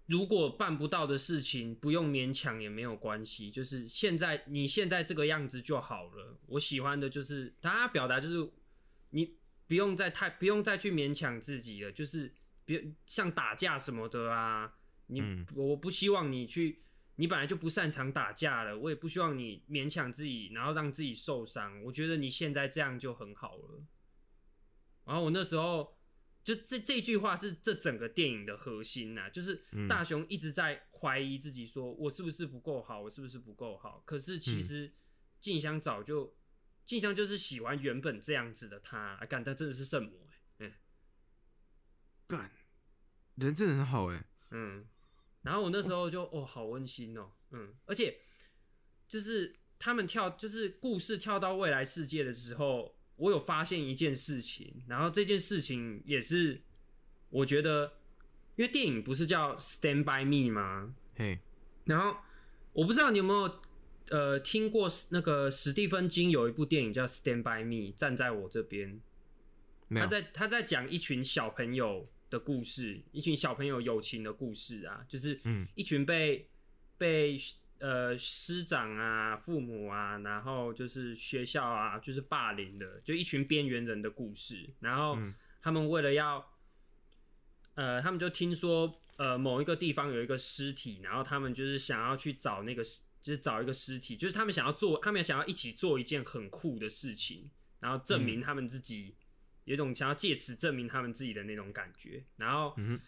[0.07, 6.37] 如果办不到的事情不用勉强也没有关系，就是现在你现在这个样子就好了。
[6.49, 8.51] 我喜欢的就是他表达就是
[9.11, 9.37] 你
[9.71, 14.75] 不用再太不用再去勉强自己了，就是别像打架什么的啊，
[15.07, 16.83] 你、嗯我不希望你去，
[17.15, 21.81] 你本来就不擅长打架了，我也不希望你勉强自己，然后让自己受伤。
[21.85, 23.85] 我觉得你现在这样就很好了。
[25.05, 25.97] 然后我那时候
[26.43, 34.03] 就这这句话是这整个电影的核心呐、就是嗯大雄一直在怀疑自己，说我是不是不够好，我是不是不够好？
[34.05, 34.93] 可是其实
[35.39, 36.35] 静香早就
[36.91, 40.73] 静香就是喜欢原本这样子的他，啊，干他真的是圣母哎、嗯。
[42.27, 42.51] 干，
[43.37, 44.85] 人真的很好哎、嗯，
[45.43, 48.19] 然后我那时候就哦，好温馨哦，嗯，而且
[49.07, 56.61] 就是他们跳，就是故事跳到未来世界的时候，我有发现一件事情，然后这件事情也是
[57.29, 58.01] 我觉得，
[58.57, 60.93] 因为电影不是叫《Stand by Me》吗？
[61.15, 61.39] 嘿，
[61.85, 62.17] 然后
[62.73, 63.63] 我不知道你有没有
[64.11, 69.01] 呃听过那个史蒂芬金有一部电影叫《Stand by Me》，站在我这边，
[69.95, 75.67] 他在他在讲一群小朋友的故事，一群小朋友友情的故事啊，就是嗯。
[75.75, 76.49] 一群被
[76.99, 77.37] 被
[77.79, 84.69] 呃师长啊、父母啊，然后就是学校啊，就是霸凌的，就一群边缘人的故事。
[84.81, 85.35] 然后嗯。
[85.63, 86.53] 他们为了要，
[87.75, 99.17] 呃，他们就听说呃某一个地方有一个尸体，然后他们就是想要去找那个尸，就是找一个尸体，就是他们想要做，他们想要一起做一件很酷的事情，然后证明他们自己。
[99.65, 102.99] 有一种想要借此证明他们自己的那种感觉，然后，嗯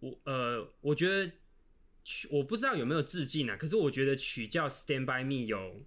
[0.00, 1.32] 我呃，我觉得
[2.04, 5.86] 曲我不知道有没有致敬啊，可是我觉得曲叫《Stand by Me》有，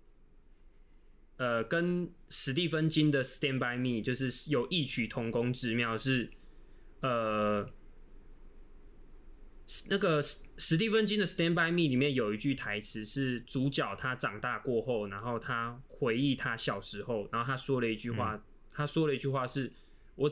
[1.35, 6.31] 呃，跟史蒂芬金的《Stand by Me》就是有异曲同工之妙，是
[7.01, 7.69] 呃，
[9.89, 18.39] 那个史史蒂芬金的《Stand by Me》里面有一句台词是主角他长大过后，然后他回忆他小时候，然后他说了一句话，
[18.71, 19.73] 他说了一句话是：
[20.15, 20.31] 我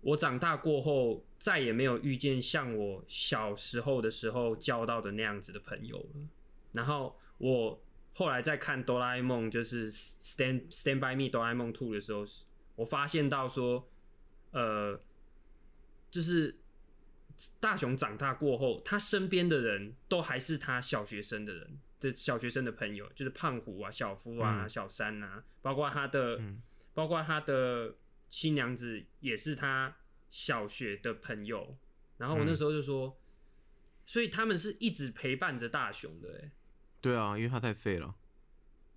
[0.00, 6.28] 我长大过后再也没有遇见像我小时候的时候交到的那样子的朋友了。
[6.72, 7.82] 然后我
[8.14, 12.24] 后来在看哆啦 A 梦，就是 Stand Stand by Me 哆啦 A 梦 Two 的时候，
[12.76, 13.88] 我发现到说，
[14.52, 15.00] 呃，
[16.10, 16.56] 就是
[17.60, 24.68] 大雄长大过后，他身边的人都还是他小学生的人，的小学生的朋友，就是胖虎啊、小夫啊、嗯。
[24.68, 26.62] 小三啊，包括他的，嗯。
[26.94, 27.94] 包括他的
[28.28, 29.94] 新娘子也是他
[30.30, 31.76] 小学的朋友。
[32.16, 32.56] 然后我那嗯。
[32.56, 33.20] 时候就说，
[34.06, 36.50] 所以他们是一直陪伴着大雄的、欸，
[37.02, 38.14] 对啊，因为他太废了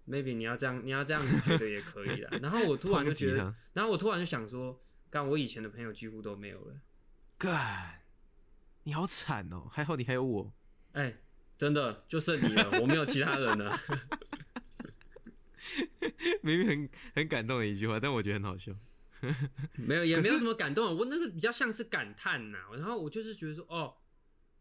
[0.07, 2.31] ，maybe 你要这样，你要这样子觉得也可以啦。
[2.41, 6.79] 然后我突然就觉得然后我突然就想说，干我以前的朋友几乎都没有了。
[7.37, 7.98] 干，
[8.83, 10.53] 你好惨哦，还好你还有我，
[10.93, 11.21] 哎、
[11.57, 13.79] 真的就剩你了， 我没有其他人了。
[16.41, 18.73] 明明很很感动的一句话，但我觉得很好笑。
[19.75, 20.91] 没有，也没有什么感动啊。
[20.91, 23.95] 我那个比较像是感叹呐、然后我就是觉得说，哦，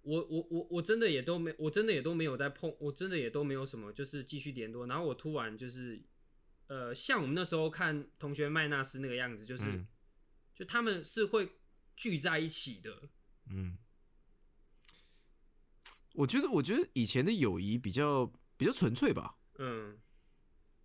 [0.02, 4.86] 我我我我真的也都没，我真的也都没有在碰，我真的也都没有什么，就是继续联络。
[4.86, 6.02] 然后我突然就是，
[6.66, 9.86] 呃，像我们那时候看同学麦纳斯那个样子，就是，嗯
[10.54, 11.52] 就他们是会
[11.94, 13.08] 聚在一起的。
[13.50, 13.78] 嗯，
[16.18, 18.26] 我觉得，我觉得以前的友谊比较
[18.56, 19.36] 比较纯粹吧。
[19.58, 19.96] 嗯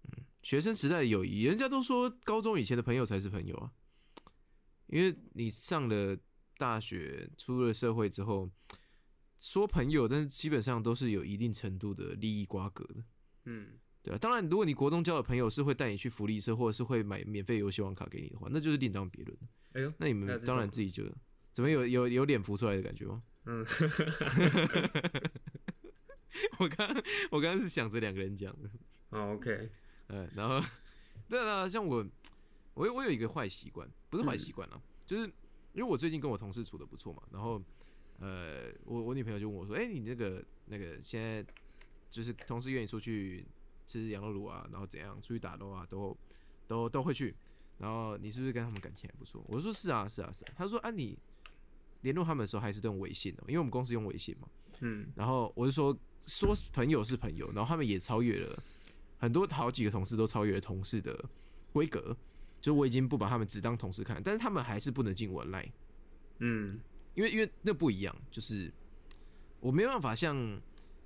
[0.04, 3.72] 嗯，学生时代的友谊，人家都说高中以前的朋友才是朋友啊，
[4.88, 6.15] 因为你上了
[6.58, 8.48] 大学，出了社会之后，
[9.39, 13.04] 说朋友，但是基本上都是有一定程度的利益瓜葛的，
[13.46, 14.17] 嗯，对啊。
[14.19, 19.36] 当然，如果你国中交的朋友是会带你去福利社，或者是会买免费游戏王卡给你的话，那就是另当别论。
[19.74, 21.04] 哎呦，那你们当然自己就
[21.52, 23.24] 怎么有有有脸浮出来的感觉吗？
[23.45, 23.65] 嗯，
[26.60, 26.88] 我刚
[27.32, 28.69] 我刚刚是想着两个人讲的。
[29.10, 29.69] 好，OK，
[30.08, 30.62] 呃，然后
[31.29, 32.06] 对啊，像我，
[32.73, 35.27] 我有我有一个坏习惯，不是坏习惯啊，就是
[35.73, 37.62] 因为我最近跟我同事处的不错嘛，然后
[38.19, 41.45] 呃，我我女朋友就问我说，哎、你那个那个现在
[42.10, 43.45] 就是同事愿意出去
[43.86, 46.15] 吃羊肉炉啊，然后怎样出去打 l 啊，都
[46.67, 47.36] 都都会去，
[47.77, 49.43] 然后你是不是跟他们感情还不错？
[49.47, 51.17] 我说是啊是啊是啊，他说啊你
[52.04, 54.48] 联络他们的时候还是都用微信哦、因为我们公司用微信嘛，
[54.82, 55.08] 嗯。
[55.16, 58.63] 然后我就说说朋友是朋友，然后他们也超越了
[59.18, 61.18] 很多好几个同事都超越了同事的
[61.72, 62.16] 规格，
[62.62, 65.72] 就我已经不把他们只当同事看，但是他们还是不能进我的 line，
[66.38, 66.80] 嗯。
[67.16, 68.74] 因为因为那不一样，就是
[69.60, 70.36] 我没办法像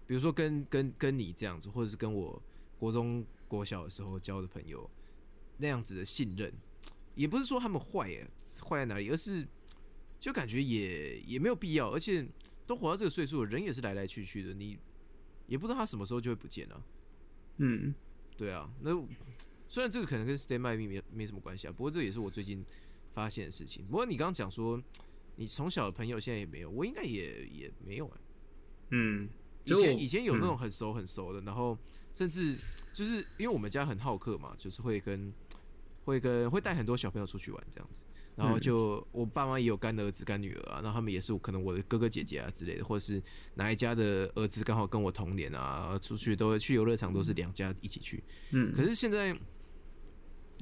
[0.05, 2.41] 比如说跟跟跟你这样子，或者是跟我
[2.79, 4.89] 国中国小的时候交的朋友
[5.57, 6.49] 那样子的信任，
[7.13, 8.25] 也不是说他们坏耶，
[8.63, 9.45] 坏在哪里，而是
[10.19, 12.27] 就感觉也也没有必要，而且
[12.65, 14.77] 都活到这个岁数了，人也是来来去去的，你
[15.47, 16.83] 也不知道他什么时候就会不见了、
[17.57, 17.93] 嗯，
[18.35, 18.91] 对啊，那
[19.67, 22.65] 虽然这个可能跟 Stay My Me 没没什么关系啊，不过这也是我最近
[23.13, 23.85] 发现的事情。
[23.85, 24.81] 不过你刚刚讲说
[25.35, 28.17] 你从小的朋友现在也没有，我应该也也没有哎、
[28.91, 29.29] 嗯，
[29.65, 31.77] 以前以前有那嗯种很熟很熟的，然后
[32.13, 32.57] 甚至
[32.91, 35.33] 就是因为我们家很好客嘛，就是会跟
[36.05, 38.03] 会跟会带很多小朋友出去玩这样子。
[38.37, 43.21] 然后就我爸妈也有干儿子干女儿啊，然后他们也是可能我的哥哥姐姐啊之类的，或者是
[43.55, 48.23] 哪一家的儿子刚好跟我同年啊，出去都去游乐场都是两家一起去。
[48.51, 49.33] 嗯，可是现在，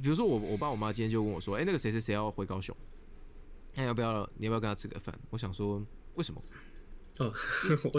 [0.02, 2.76] 比如说我我爸我妈今天就问我说，哎、那个谁谁谁要回高雄，
[3.76, 5.14] 那要不要你要不要跟他吃个饭？
[5.30, 6.42] 我想说为什么？
[7.20, 7.34] 哦，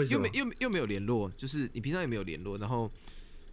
[0.09, 0.29] 又没？
[0.33, 2.91] 又没又没有联络，就是你平常也没有联络，然后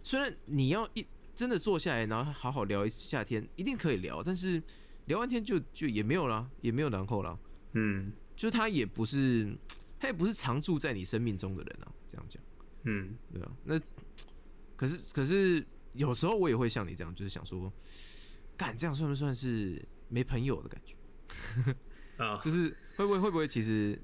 [0.01, 1.05] 虽然你要一
[1.35, 4.61] 真的坐下来，然后好好聊一下天，一定可以聊，但是
[5.05, 7.39] 聊完天就就也没有了，也没有然后了，
[7.73, 9.55] 嗯就是他也不是
[9.99, 12.41] 他也不是常住在你生命中的人啊，这样讲，
[12.83, 13.79] 嗯对啊，那
[14.75, 17.71] 可是可是有时候我也会像你这样，就是想说，
[18.57, 20.95] 干这样算不算是没朋友的感觉？
[22.23, 23.97] 啊，就是会不会会不会其实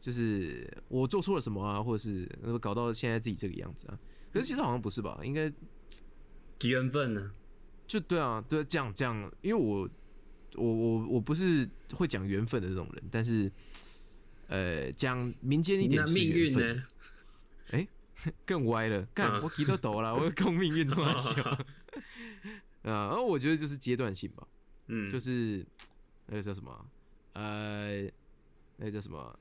[0.00, 3.98] 就是我做错了什么啊，或者是呃搞到现在自己这个样子啊？
[4.32, 5.20] 可是其实好像不是吧？
[5.22, 5.52] 应该
[6.62, 7.30] 缘分呢？
[7.86, 9.88] 就对啊，对这样这样，因为我
[10.56, 13.50] 我我我不是会讲缘分的这种人，但是
[14.48, 16.82] 呃讲民间一点那命运呢？
[18.44, 19.42] 更歪了，干、嗯。
[19.42, 21.66] 我提到抖了，我控命运这么久啊，
[22.82, 24.46] 然后我觉得就是阶段性吧，
[24.88, 25.66] 嗯，就是是
[26.26, 26.84] 那个叫什么啊？
[27.34, 28.02] 呃，
[28.78, 29.38] 那个叫什么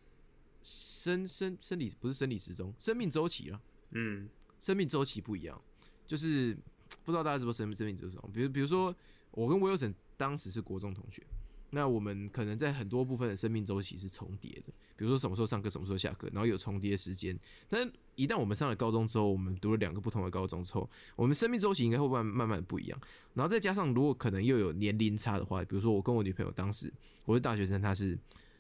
[0.61, 3.59] 生生生理不是生理时钟，生命周期啊，
[3.91, 4.30] 嗯。
[4.57, 5.61] 生命周期不一样，
[6.07, 6.57] 就是
[7.03, 8.30] 不知道大家知不知道生生命周期是什么？
[8.34, 8.95] 比如比如说
[9.36, 11.22] 我跟 Wilson 当时是国中同学，
[11.70, 17.38] 那我们可能在很多部分的生命周期是重叠的，比如说什么时候上课，什么时候下课，然后有重叠的时间。
[17.68, 23.00] 但一旦我们上了高中之后，我们读了两个不同的高中之后，我们生命周期应该会慢慢慢不一样。
[23.34, 26.92] 然后再加上如果可能又有年龄差的话，比如说我跟我女朋友当时
[27.26, 28.18] 我是大学生，她是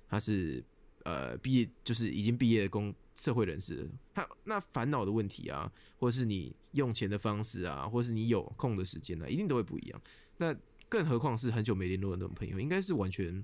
[0.09, 0.61] 她是
[1.03, 10.01] 呃毕业就是已经毕业的工社会人士了，他那烦恼的问题啊，或者是你用钱的方式啊，或者是你有空的时间呢、啊，一定都会不一样。
[10.37, 10.55] 那
[10.87, 13.43] 更何况是很久没联络的那种朋友，应该是完全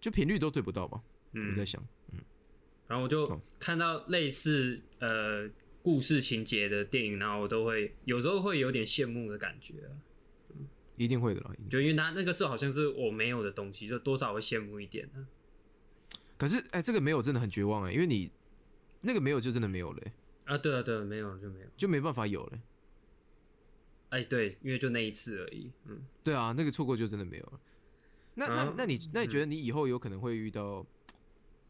[0.00, 1.02] 就频率都对不到吧？
[1.32, 1.82] 我在嗯，想，
[2.86, 5.48] 然后我就哦看到类似呃
[5.82, 9.92] 故事情节的电影，然后我都会有时候会有点羡慕的感觉啊，
[10.96, 11.52] 一定会的啦。
[11.70, 15.26] 就因为他那个是好像是我没有的东西，就多少会羡慕一点啊。
[16.36, 18.30] 可是哎、这个没有真的很绝望哎、因为你
[19.00, 20.12] 那个没有就真的没有了欸、
[20.54, 21.66] 啊，对啊，对啊，没有了就没有。
[21.76, 22.58] 就没办法有了
[24.10, 25.70] 欸、哎，对，因为就那一次而已。
[25.84, 27.60] 嗯，对啊，那个错过就真的没有了。
[28.34, 30.86] 那那啊那你那你觉得你以后有可能会遇到，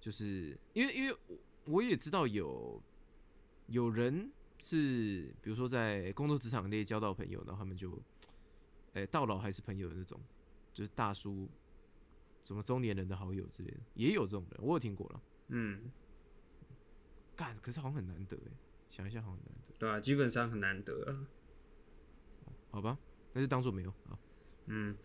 [0.01, 2.83] 就是因为因为我我也知道有
[3.67, 7.99] 有人是比如说在工作职场内交到朋友，然后他们就，
[8.93, 10.21] 哎、到老还是朋友的那种，
[10.73, 11.49] 就是大叔，
[12.45, 15.23] 什么中年人的好友之类的，也有这种人，我有听过了。
[15.49, 15.91] 嗯，
[17.35, 18.53] 干，可是好像很难得哎，
[18.91, 21.27] 想一下好像很难得，对啊，基本上很难得啊。
[22.71, 22.99] 好吧，
[23.33, 24.19] 那就当做没有啊。
[24.67, 24.97] 嗯，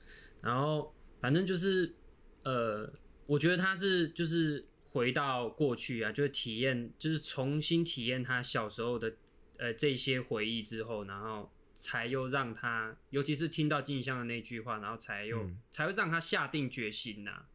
[0.42, 1.96] 然后反正就是
[2.44, 2.92] 呃，
[3.26, 9.16] 我觉得他是就是回到过去啊，就是体验，就是重新体验他小时候的
[9.58, 17.46] 呃这些回忆之后，然后才又让他，尤其是听到静香的那句话，然后才又、嗯才会让他下定决心呐、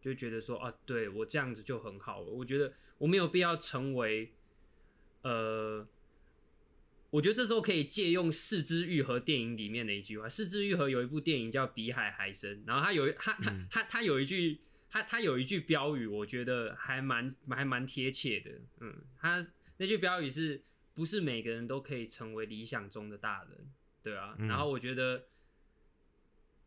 [0.00, 2.30] 就觉得说啊，对我这样子就很好了。
[2.30, 4.32] 我觉得我没有必要成为
[5.22, 5.86] 呃。
[7.16, 14.60] 我觉得这时候可以借用《四之愈合》电影里面的一句话，《四之愈合》有一部电影叫《比海还深》，然后他有一他他他他有一句
[14.90, 18.50] 他他有一句标语，我觉得还蛮还蛮贴切的。
[18.80, 19.46] 嗯，他
[19.78, 20.62] 那句标语是
[20.92, 23.72] 不是每个人都可以成为理想中的大人？
[24.02, 25.28] 对啊，嗯然后我觉得，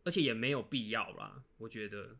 [0.04, 1.44] 而且也没有必要啦。
[1.60, 2.18] 我觉得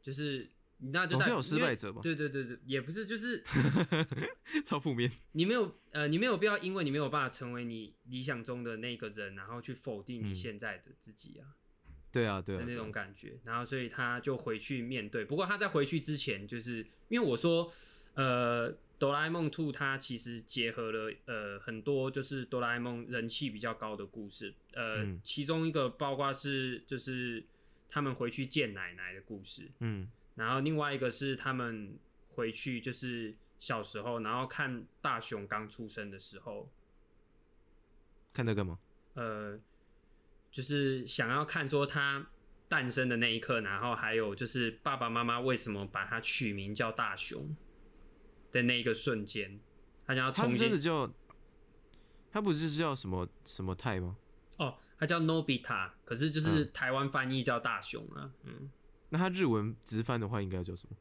[0.00, 3.42] 就是那就代总是有失败者吧对对对对，也不是就是
[4.64, 5.10] 超负面。
[5.32, 11.56] 你没有呃，你没有必要因为你没有办法成为你理想中的那个人，然后去否定你嗯现在的自己啊
[12.12, 13.38] 对啊，对啊，的那种感觉。
[13.44, 15.24] 然后所以他就回去面对。
[15.24, 17.72] 不过他在回去之前，就是因为我说
[18.14, 27.44] 呃，哆啦 A 梦 Two 它其实结合了呃很多就是哆啦 A 梦人气比较高的故事，呃，嗯其中一个包括是就是
[27.90, 36.70] 他们回去见奶奶的故事，嗯然后另外一个是他们回去就是小时候，然后看大雄刚出生的时候，
[38.32, 38.78] 看那个吗？
[39.14, 39.58] 呃，
[40.50, 42.26] 就是想要看说他
[42.68, 47.56] 诞生的那一刻，然后还有就是爸爸妈妈为什么把他取名叫大雄
[48.52, 49.58] 的那一个瞬间，
[50.06, 51.10] 他想要重他是真的新叫，
[52.30, 54.18] 他不是叫什么什么泰吗？
[54.58, 58.70] 哦，他叫 Nobita，可是就是台湾翻译叫大雄啊，嗯。
[59.08, 60.96] 那他日文直翻的话应该叫什么？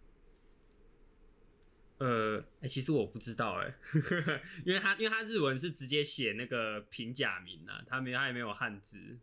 [1.97, 3.73] 呃，哎、其实我不知道哎、
[4.65, 9.17] 因为他因为他日文是直接写那个平假名啊，他没他也没有汉字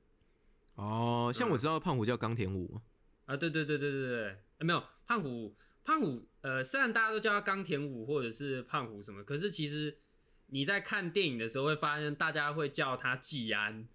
[0.76, 2.83] 哦，像嗯我知道胖虎叫冈田武嘛，
[3.26, 4.24] 啊，啊，对对对对对对，
[4.57, 5.55] 呃没有胖虎，
[5.85, 9.99] 胖虎，呃，虽然大家都叫他钢田武或者是胖虎什么，可是其实
[10.47, 13.87] 你在看电影的时候会发现，大家会叫他季安。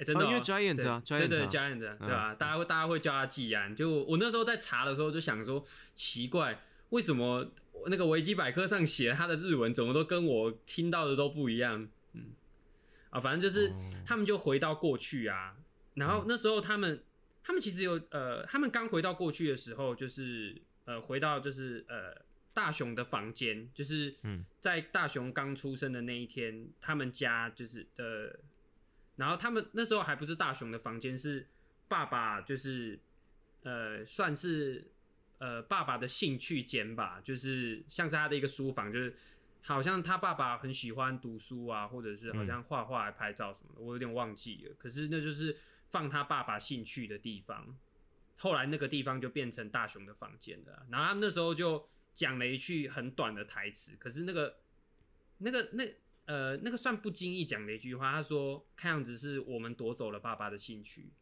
[0.00, 3.76] 哎、真的、哦哦因为 Giant 啊对对 Giant 对吧、大家会大家会叫他季安。
[3.76, 5.62] 就我我那时候在查的时候就想说，
[5.94, 7.52] 奇怪，为什么
[7.86, 11.86] 那个维基百科上写他的日文怎么都跟我听到的都不一样？
[12.14, 12.32] 嗯，
[13.10, 13.70] 啊，反正就是
[14.06, 15.56] 他们就回到过去啊，
[15.94, 17.02] 然后那时候他们
[17.44, 22.24] 他们其实有呃，他们刚回到过去的时候，就是呃回到就是呃
[22.54, 24.46] 大雄的房间，就是嗯。
[24.60, 28.30] 在大雄刚出生的那一天，他们家就是呃，
[29.20, 31.46] 然后他们那时候还不是大雄的房间，是
[31.86, 32.98] 爸爸就是
[33.62, 34.90] 呃算是
[35.38, 39.14] 呃爸爸的兴趣间吧，就是像是他的一个书房，就是
[39.62, 44.74] 好像他爸爸很喜欢读书啊，或者是好像画画、拍照什么的，我有点忘记了。
[44.78, 45.56] 可是那就是
[45.90, 47.76] 放他爸爸兴趣的地方。
[48.38, 54.56] 后来那个地方就变成大雄的房间了啊，然后他们那时候就讲了一句很短的台词，可是那个
[55.36, 55.84] 那个那
[56.30, 61.12] 呃那个算不经意讲的一句话，他说看样子是我们夺走了爸爸的兴趣。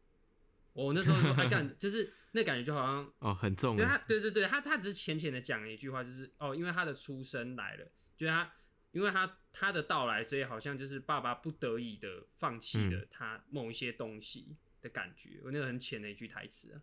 [0.75, 8.53] 我那时候说，哎干，就是那感觉就好像哦，很重所以他欸，对对对，他他只是浅浅的讲了一句话，就是哦，因为他的出生来了，就是他
[8.93, 15.41] 因为他他的到来，所以好像就是爸爸不得已的放弃了他某一些东西的感觉。
[15.43, 16.83] 我那个很浅的一句台词啊。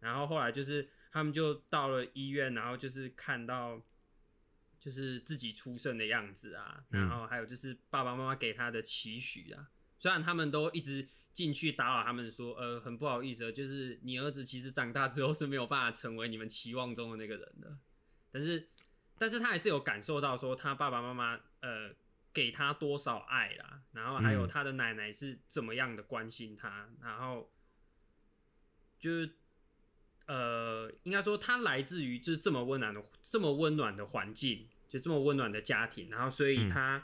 [0.00, 3.82] 然后后来就是他们就到了医院，然后就是看到
[4.82, 7.08] 就是自己出生的样子啊，嗯。
[7.08, 9.70] 然后还有就是爸爸妈妈给他的期许啊。
[10.00, 17.78] 虽然他们都一直进去打扰他们说，呃，很不好意思，就是你儿子其实长大之后是没有办法成为你们期望中的那个人的，
[18.32, 18.68] 但是，
[19.16, 21.94] 但是他还是有感受到说他爸爸妈妈呃
[22.32, 24.48] 给他多少爱啦，然后还有嗯。
[24.48, 27.52] 他的奶奶是怎么样的关心他，然后
[28.98, 29.36] 就是
[30.26, 37.02] 呃，应该说他来自于就是这么温暖的这么温暖的环境，就这么温暖的家庭，然后所以嗯他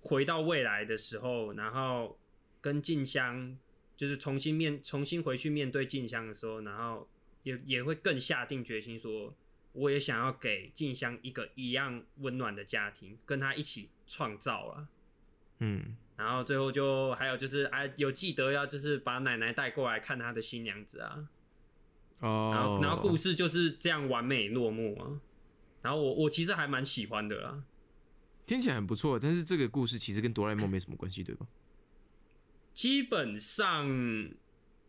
[0.00, 2.18] 回到未来的时候，然后
[2.60, 3.56] 跟静香
[3.96, 7.08] 就是重新面重新回去面对静香的时候，然后
[7.44, 9.32] 也也会更下定决心说，
[9.70, 14.88] 我也想要给静香一个一样温暖的家庭，跟他一起创造啊。
[15.60, 21.28] 嗯，然后最后就还有就是啊，有记得要就是把奶奶带过来看她的新娘子啊，
[22.18, 25.20] 哦，然后然后故事就是这样完美落幕啊。
[25.82, 27.62] 然后我我其实还蛮喜欢的啦，
[28.46, 31.46] 听起来很不错，但是这个故事其实跟哆啦 A 梦没什么关系，对吧？
[32.72, 33.86] 基本上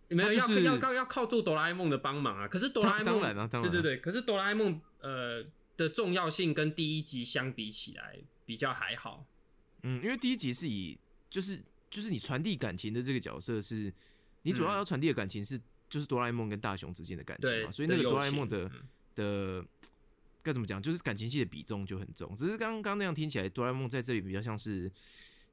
[0.08, 2.48] 没有要、它就是要要要靠住哆啦 A 梦的帮忙啊。
[2.48, 5.44] 可是哆啦 A 梦当然啊当然啊对对对，可是哆啦 A 梦呃
[5.78, 9.26] 的重要性跟第一集相比起来比较还好。
[9.84, 10.98] 嗯，因为第一集是以
[11.30, 13.92] 就是就是你传递感情的这个角色是，
[14.44, 19.66] 你主要嗯要传递的感情是就是哆啦 A 梦跟大雄之间的感情嘛，所以那个哆啦 A 梦情的嗯的
[20.44, 22.36] 该怎么讲，就是感情戏的比重就很重。
[22.36, 24.92] 只是刚刚那样听起来，哆啦 A 梦在这里比较像是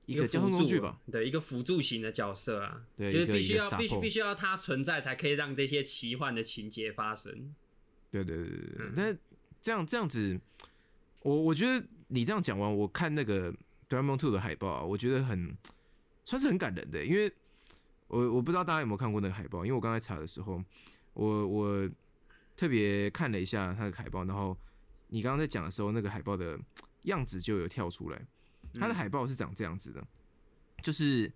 [0.06, 7.54] 一个交通工具吧，对，一个辅助型的角色啊，对就是必须要必须必须要它存在，才可以让这些奇幻的情节发生。
[8.10, 8.86] 对对对对对。
[8.86, 9.18] 嗯但
[9.60, 10.40] 这样这样子，
[11.22, 13.52] 我我觉得你这样讲完，我看那个
[13.88, 15.54] 哆啦 A 梦 Two 的海报啊，我觉得很
[16.24, 17.30] 算是很感人的，因为
[18.06, 20.62] 我我不知道大家有没有看过那个海报，因为我刚才查的时候，
[21.12, 21.90] 我我
[22.56, 24.56] 特别看了一下那个海报，然后
[25.08, 26.58] 你刚刚在讲的时候，那个海报的
[27.02, 28.26] 样子就有跳出来。
[28.74, 28.94] 它的嗯。
[28.94, 30.06] 海报是长这样子的，
[30.82, 31.32] 就是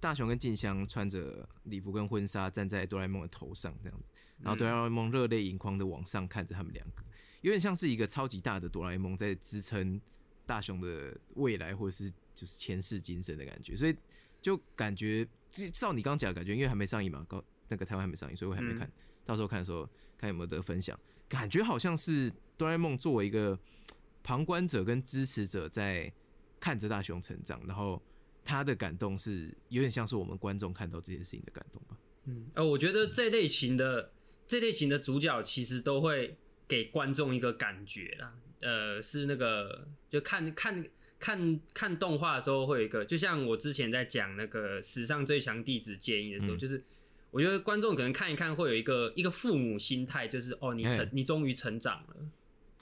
[0.00, 4.04] 大雄跟静香穿着礼服跟婚纱站在哆啦 A 梦的头上这样子，
[4.40, 7.04] 然后哆啦 A 梦热泪盈眶的往上看着他们两个，
[7.42, 10.00] 有点像是一个超级大的哆啦 A 梦在支撑
[10.44, 13.96] 大雄的未来或者是就是前世今生的感觉，所以
[14.42, 18.90] 就感觉就照你刚刚讲的感觉，因为还没上映嘛，高那个台湾还没上映，所以我还没看，
[19.24, 19.88] 到时候看的时候
[20.18, 20.98] 看有没有得分享，
[21.28, 23.58] 感觉好像是哆啦 A 梦作为一个
[24.22, 26.12] 旁观者跟支持者在
[26.60, 28.02] 看着大雄成长，然后
[28.44, 31.98] 他的感动是有点像是我们观众看到这件事情的感动吧。
[32.24, 34.12] 嗯，呃，我觉得这类型的
[34.46, 40.86] 这类型的主角其实都会给观众一个感觉啦，呃，是那个就看看
[41.18, 46.82] 看看动画的时候会有一个，就像我之前在讲那个史上最强弟子建议的时候，嗯就是
[47.30, 52.16] 我觉得观众可能看一看会有一个一个父母心态，就是哦，你成哎你终于成长了。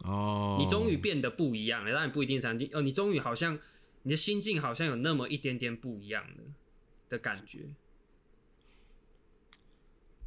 [0.03, 3.59] 哦你终于变得不一样了，当然不一定是哦，你终于好像
[4.03, 6.43] 你的心境好像有那么一点点不一样的
[7.09, 7.75] 的感觉。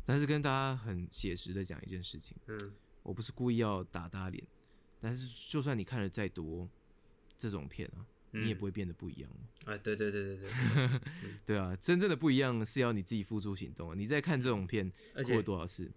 [0.05, 2.73] 但是跟大家很写实的讲一件事情，嗯
[3.03, 4.43] 我不是故意要打大家脸，
[4.99, 6.69] 但是就算你看了再多
[7.38, 9.30] 这种片啊，你也不会变得不一样。
[9.65, 10.99] 啊，对对对对对，
[11.45, 13.95] 对啊，真正的不一样是要你自己付诸行动啊！
[13.95, 14.91] 你在看这种片
[15.26, 15.91] 过了多少次，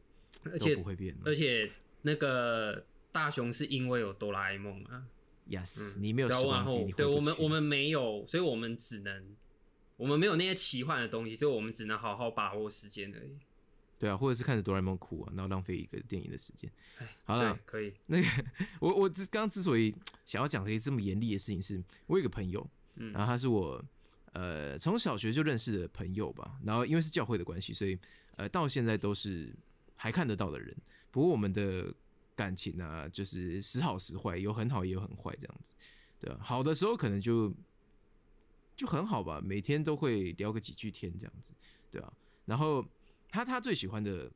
[0.45, 1.15] 而且不会变。
[1.25, 1.71] 而且
[2.03, 5.05] 那个大雄是因为有哆啦 A 梦啊
[5.49, 9.37] ，yes，、嗯你没有对啊时光机，往后对我们我们没有，所以我们只能
[9.97, 13.37] 我们没有那些奇幻的东西，所以我们只能好好把握时间而已。
[13.99, 16.71] 对啊，或者是看着哆啦 A 梦哭啊，然后浪费一个电影的时间。
[16.99, 18.29] 哎，好了，可以，那个
[18.81, 19.93] 我我之刚刚之所以
[20.25, 23.85] 想要讲这些这么严厉的事情是，我有一个朋友，嗯然后他是我
[24.35, 27.99] 呃从小学就认识的朋友吧，然后因为是教会的关系，所以
[28.37, 29.53] 呃到现在都是
[29.97, 30.77] 还看得到的人。
[31.11, 31.93] 不过我们的
[32.39, 35.75] 感情啊，就是时好时坏，有很好也有很坏这样子，
[36.21, 37.53] 对啊，好的时候可能就
[38.77, 41.53] 就很好吧，每天都会聊个几句天这样子，
[41.91, 42.13] 对啊。
[42.45, 42.87] 然后
[43.29, 44.31] 他他最喜欢的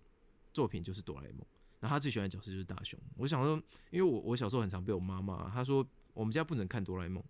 [0.52, 1.46] 作品就是哆啦 A 梦。
[1.78, 2.96] 然后他最喜欢的角色就是大雄。
[3.16, 5.84] 我想说，因为我我小时候很常被我妈骂，她说
[6.14, 7.20] 我们家不能看哆啦 A 梦，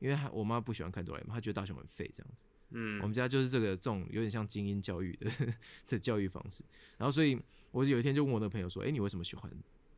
[0.00, 2.42] 因为她我妈不喜欢看哆啦 A 梦，她觉得大雄很废这样子。
[2.74, 5.30] 嗯，我们家就是这个这种有点像精英教育的
[5.88, 6.62] 的教育方式。
[6.98, 9.50] 然后所以我有一天就问我那个朋友说：“哎、你为什么喜欢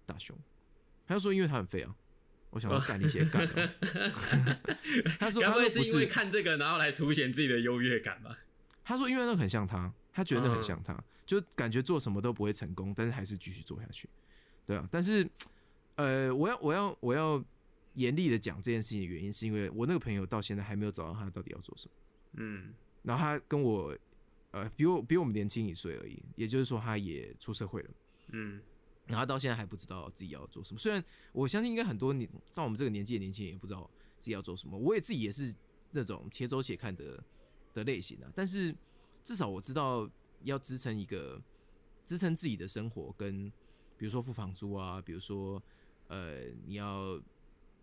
[0.07, 0.36] 大雄？”
[1.07, 1.94] 他就说：“因为他很废啊。”
[2.50, 3.74] 我想要干你些干啊。
[5.18, 8.38] 他说：“该他不不会是因为看这个，然后来凸显自己的优越感吧？
[8.84, 14.09] 他说因为那个很像他，他觉得那很嗯像他，就感觉做什么都不会成功，但是还是继续做下去，
[14.64, 14.86] 对啊。
[14.90, 15.28] 但是
[15.96, 17.44] 呃，我要我要我要
[17.94, 21.92] 严厉的讲这件事情的原因，是因为我那个朋友到现在还没有找到他到底要做什么，
[22.34, 23.96] 嗯然后他跟我
[24.52, 27.90] 呃比我比我们年轻一岁而已，也就是说他也出社会了。
[28.28, 28.61] 嗯
[29.07, 30.78] 然后到现在还不知道自己要做什么。
[30.78, 31.02] 虽然
[31.32, 33.88] 我相信应该很多年到我们这个年纪的年轻人也不知道
[34.18, 35.55] 自己要做什么，我也自己也是
[35.90, 37.22] 那种且走且看的
[37.72, 38.30] 的类型啊。
[38.34, 38.74] 但是
[39.22, 40.09] 至少我知道
[40.42, 41.40] 要支撑一个
[42.07, 43.50] 支撑自己的生活，跟
[43.96, 45.62] 比如说付房租啊，比如说
[46.09, 47.20] 呃你要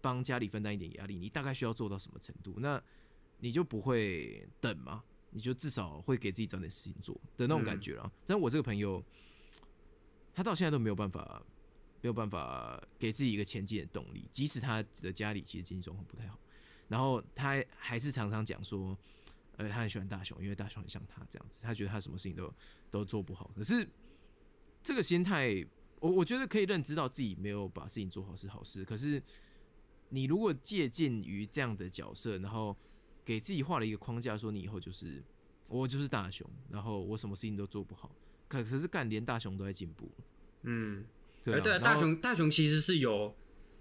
[0.02, 2.82] 帮家里分担一点压力，你大概需要做到什么程度，那
[3.40, 5.04] 你就不会等嘛。
[5.34, 8.12] 你就至少会给自己找点事情做的那种感觉啦。
[8.26, 9.02] 但我这个朋友，
[10.34, 11.42] 他到现在都没有办法，
[12.02, 16.40] 没有办法给自己一个前进的动力，即使他的家里其实经济状况不太好，
[16.88, 18.98] 然后他还是常常讲说，
[19.58, 22.54] 呃，他很喜欢大雄，因为大雄很像他这样子，他觉得他什么事情都
[22.90, 23.52] 都做不好。
[23.56, 23.88] 可是
[24.82, 25.66] 这个心态，
[26.00, 29.22] 我我觉得可以认知到自己没有把事情做好是好事，可是
[30.10, 32.76] 你如果借鉴于这样的角色，然后
[33.24, 35.24] 给自己画了一个框架，说你以后就是
[35.68, 38.10] 我就是大雄，然后我什么事情都做不好，
[38.52, 40.12] 可可是干连大雄都在进步。
[40.64, 41.06] 嗯，
[41.44, 43.34] 对啊，哎对啊，大雄大雄其实是有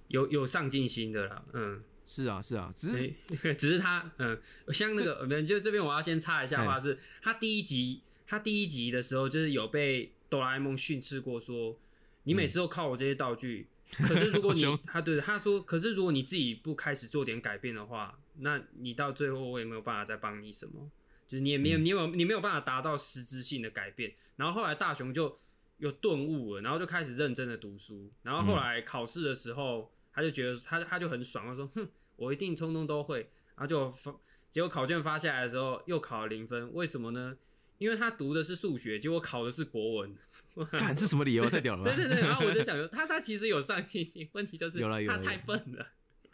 [0.09, 4.41] 有有上进心的啦，嗯，是啊是啊，只是对 只是他，嗯，
[4.73, 11.77] 像那个，呃就这边我要先插一下话是，他第一集他第一集的时候就是有被哆啦 A 梦训斥过说，
[12.23, 20.91] 你每次都靠我这些道具，可是如果你他对他说，可是如果你自己不开始做点改变的话，那你到最后我也没有办法再帮你什么，
[21.31, 24.13] 就是你也没有、你有你没有办法达到实质性的改变。
[24.35, 25.39] 然后后来大雄就
[25.77, 34.13] 有顿悟了，然后就开始认真的读书，然后后来考试的时候，他就觉得他他就很爽，他说哼，我一定通通都会，然后就发
[34.51, 37.37] 结果考卷发下来的时候又考了零分，为什么呢？
[37.79, 40.15] 因为他读的是数学，结果考的是国文。
[40.73, 41.49] 干这什么理由？
[41.49, 41.95] 太屌了吧！
[41.95, 45.87] 对对对，然后我就想说，他他其实有上进心，问题就是他太笨了。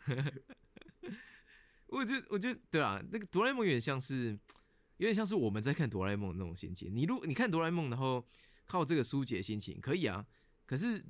[1.87, 4.37] 我觉得，我觉得对啊，那个哆啦 A 梦有点像是，
[4.99, 6.95] 有点像是我们在看哆啦 A 梦的那种心情。
[6.95, 8.27] 你如你看哆啦 A 梦，然后
[8.67, 10.27] 靠这个疏解心情，可以啊。
[10.65, 11.05] 可是，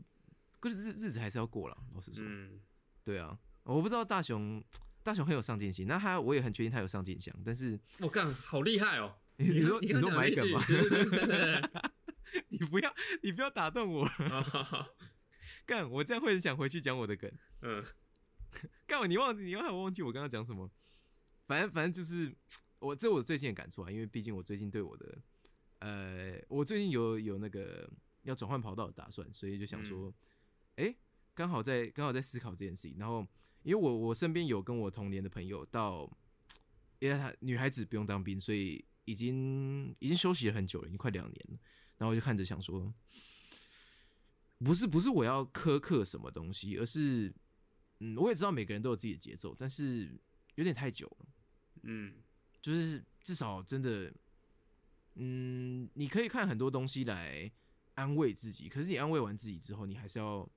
[0.60, 1.76] 可是日日子还是要过了。
[1.94, 2.60] 老实说，嗯，
[3.04, 4.62] 对啊，我不知道大雄，
[5.02, 9.16] 大雄很有上进心，那他我也很确定他有上进心，但是我干，好厉害哦！
[9.38, 10.60] 你你说你你说买梗吗？
[12.48, 14.08] 你不要你不要打动我，
[15.64, 17.30] 干我这样会很想回去讲我的梗。
[17.62, 17.84] 嗯
[18.86, 20.70] 干我你忘你忘我忘记我刚刚讲什么？
[21.46, 22.34] 反正反正就是
[22.78, 25.18] 我这我最近的感触啊，因为毕竟我最近对我的
[25.78, 27.88] 呃，我最近有有那个
[28.22, 30.12] 要转换跑道的打算，所以就想说，
[30.76, 30.94] 哎、
[31.34, 32.96] 刚好在刚好在思考这件事情。
[32.98, 33.26] 然后
[33.62, 36.10] 因为我我身边有跟我同年的朋友到，
[36.98, 41.58] 因为他女孩子不用当兵，所以已经已经休息了很久了，已经快两年了。
[41.98, 42.92] 然后我就看着想说，
[44.58, 47.32] 不是不是我要苛刻什么东西，而是
[48.00, 50.18] 嗯，我也知道每个人都有自己的节奏，但是
[50.56, 51.26] 有点太久了。
[51.82, 52.14] 嗯
[52.62, 54.12] 就是至少真的，
[55.14, 57.50] 嗯，你可以看很多东西来
[57.94, 60.48] 安慰自己，可是你安慰完自己之后，你还是要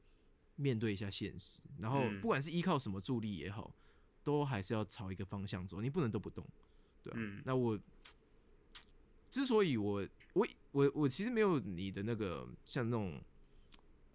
[0.55, 1.61] 面对一下现实。
[1.77, 3.73] 然后嗯不管是依靠什么助力也好，
[4.23, 6.45] 都还是要朝一个方向走，你不能都不动，
[7.03, 7.15] 对啊。
[7.17, 7.79] 嗯那我
[9.31, 13.21] 之所以我我我我其实没有你的那个像那种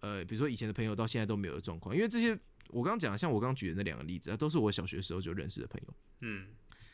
[0.01, 5.93] 呃，比如说以前的朋友到现在都没有的状况，因为这些我刚刚讲的，像我刚刚举的那两个例子啊，都是我小学时候就认识的朋友。
[6.19, 6.49] 嗯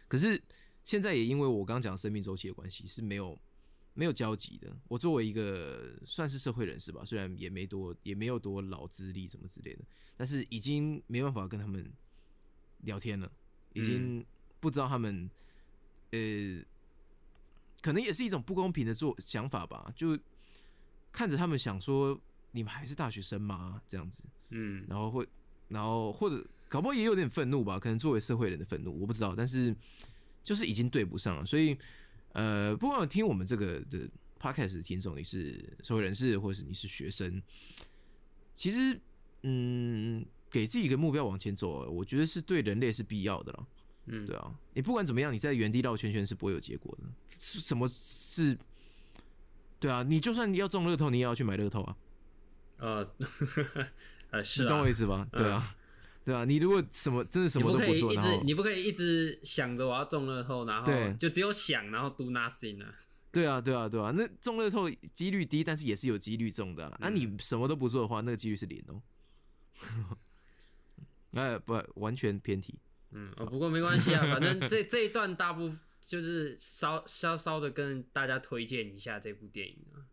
[0.07, 0.41] 可是
[0.83, 3.37] 现在也因为我刚刚讲生命周期的关系，是没有
[3.93, 4.75] 没有交集的。
[4.87, 9.83] 我作为一个算是社会人士吧，虽然也没多也没有多老资历什么之类的，
[10.17, 11.91] 但是已经没办法跟他们
[12.79, 13.31] 聊天了，
[13.73, 14.25] 已经
[14.59, 15.29] 不知道他们
[16.11, 16.19] 呃，
[17.81, 20.17] 可能也是一种不公平的做想法吧，就
[21.11, 22.19] 看着他们想说，
[22.51, 23.81] 你们还是大学生吗？
[23.87, 25.27] 这样子，嗯然后会，
[25.67, 29.75] 然后或者搞不好也有点愤怒吧，可能作为社会人的愤怒，我不知道，但是
[30.43, 31.77] 就是已经对不上了，所以
[32.33, 34.07] 呃，不管有听我们这个的
[34.39, 37.41] podcast 的听众，你是社会人士，或者是你是学生，
[38.53, 38.99] 其实
[39.43, 43.67] 嗯，给自己一个目标往前走，我觉得是对人类是必要的了。
[44.07, 47.07] 嗯，对啊，你不管怎么样，你在原地绕圈圈是不会有结果的。
[47.39, 48.57] 是什么是？
[49.79, 51.97] 对啊，你就算要中乐透，你也要去买乐透啊。
[52.77, 53.15] 呃，
[54.31, 55.27] 呃是你懂啊我意思吧？
[55.31, 55.75] 对啊，
[56.23, 62.95] 对啊，你如果什么真的什你么都做，不可以一直你不可以一直想着我要中乐透，然后就只有想，然后 do nothing 啊。
[63.31, 66.97] 对啊，对啊，对啊，那中乐透几率低，但是也是有几率中的啊。
[66.99, 69.01] 那、嗯你什么都不做的话，那个几率是零哦。
[71.31, 72.77] 哎，不，完全偏题。
[73.11, 80.03] 嗯，哦，不过没关系啊，反正这这一段大部分就是稍稍稍的跟大家推荐一下这部电影啊。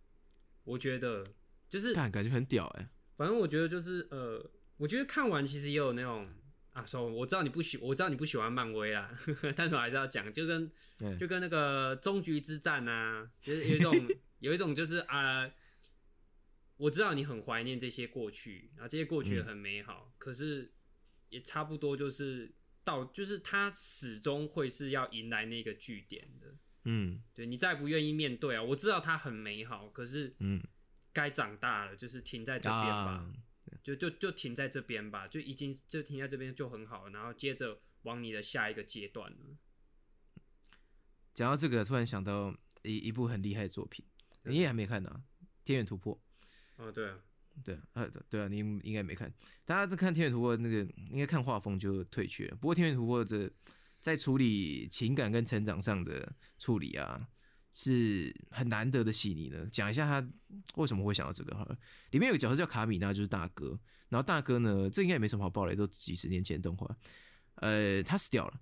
[0.63, 1.25] 我觉得
[1.69, 4.49] 就是，看感觉很屌哎、反正我觉得就是呃，
[4.79, 6.27] 我觉得看完其实也有那种
[6.73, 9.15] 啊，说我知道你不喜，我知道你不喜欢漫威啦，
[9.55, 10.71] 但是我还是要讲，就跟
[11.01, 14.09] 哎就跟那个终局之战啊，就是有一种
[14.41, 15.51] 有一种就是啊、
[16.77, 20.73] 我知道你很怀念这些过去，然后这些过去很美好，可是
[21.29, 22.55] 也差不多就是
[22.85, 26.55] 到，就是他始终会是要迎来那个据点的。
[26.85, 30.63] 嗯对你再不愿意面对啊，我知道它很美好，可是嗯
[31.13, 33.33] 该长大了，就是停在这边吧，啊，
[33.89, 39.39] 就就就停在这边吧，就已经就停在这边就很好了，然后接着往你的下一个阶段了。
[41.33, 44.05] 讲到这个，突然想到一一部很厉害的作品，
[44.43, 45.23] 你也还没看呢、啊，
[45.65, 46.15] 《天元突破》。
[46.85, 47.19] 哦，对啊，
[47.65, 49.33] 对啊，呃，对啊，你应该没看。
[49.65, 50.81] 大家都看《天元突破》那个，
[51.11, 52.57] 应该看画风就退却了。
[52.57, 53.51] 不过《天元突破》这
[54.01, 57.29] 在处理情感跟成长上的处理啊，
[57.71, 59.67] 是很难得的细腻呢。
[59.71, 60.29] 讲一下他
[60.77, 61.79] 为什么会想到这个好了。
[62.11, 63.79] 里面有个角色叫卡米娜，就是大哥。
[64.09, 66.97] 然后大哥呢，这应该也没什么好爆雷，都几十年前动画。
[67.57, 68.61] 呃，他死掉了。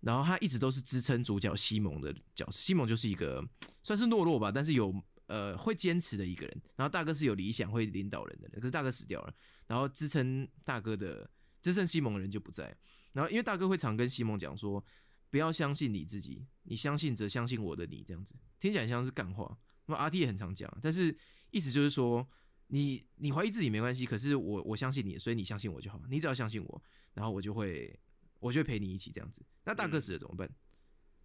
[0.00, 2.52] 然后他一直都是支撑主角西蒙的角色。
[2.52, 3.44] 西蒙就是一个
[3.82, 4.94] 算是懦弱吧，但是有
[5.26, 6.62] 呃会坚持的一个人。
[6.76, 9.34] 然后大哥是有理想会领导人的人，可是大哥死掉了，
[9.66, 11.28] 然后支撑大哥的
[11.60, 12.76] 支撑西蒙的人就不在。
[13.12, 14.84] 然后因为大哥会常跟西蒙讲说，
[15.30, 19.58] 不要相信你自己，你相信则相信我的你，这样子听起来像是干话。
[19.86, 21.16] 那么阿 T 也很常讲，但是
[21.50, 22.26] 意思就是说，
[22.68, 26.82] 你你怀疑自己没关系，可是我我相信你，所以你相信我就好，你只要相信我，
[27.14, 27.98] 然后我就会
[28.40, 29.44] 我就会陪你一起这样子。
[29.64, 30.50] 那大哥死了怎么办？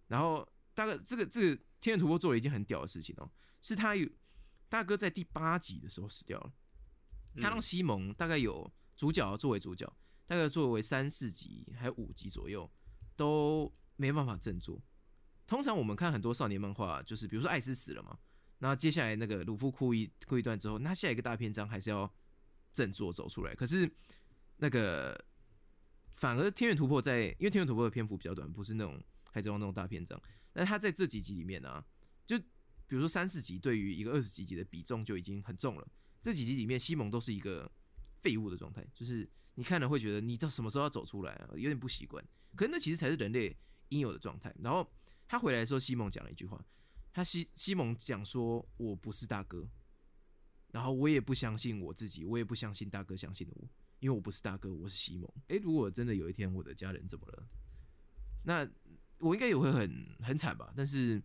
[0.06, 3.30] 然后大哥这个这个天元突破做了一件很屌的事情哦，
[3.60, 4.08] 是他有
[4.68, 6.52] 大哥在第八集的时候死掉了，
[7.36, 9.92] 他让西蒙大概有主角作为主角，
[10.26, 12.70] 大概作为三四集还有五集左右
[13.16, 13.72] 都
[14.02, 14.82] 没办法振作。
[15.46, 18.18] 通常我们看很多少年漫画，就是比如说艾斯死了嘛，
[18.58, 22.12] 那接下来那个鲁夫哭一哭一段之后，那下一个大篇章还是要
[22.72, 23.54] 振作走出来。
[23.54, 23.88] 可是
[24.56, 25.24] 那个
[26.10, 29.00] 反而天元突破在，因为天元突破的篇幅比较短，不是那种
[29.30, 30.20] 海贼王那种大篇章，
[30.54, 31.84] 那他在这几集里面啊，
[32.26, 32.36] 就
[32.86, 35.86] 比如说三四集对于一个二十几集的比重就已经很重了。
[36.20, 37.70] 这几集里面，西蒙都是一个
[38.20, 42.24] 废物的状态，就是你看了会觉得你到什么时候要走出来啊，有点不习惯。
[42.54, 43.56] 可是那其实才是人类
[43.92, 44.54] 应有的状态。
[44.62, 44.90] 然后
[45.28, 46.62] 他回来的时候，西蒙讲了一句话，
[47.12, 49.68] 他西西蒙讲说：“我不是大哥，
[50.70, 53.68] 然后我也不相信我自己，我也不相信大哥相信的我，
[54.00, 55.30] 因为我不是大哥，我是西蒙。
[55.48, 57.46] 诶，如果真的有一天我的家人怎么了，
[58.44, 58.68] 那
[59.18, 60.72] 我应该也会很很惨吧？
[60.76, 61.22] 但是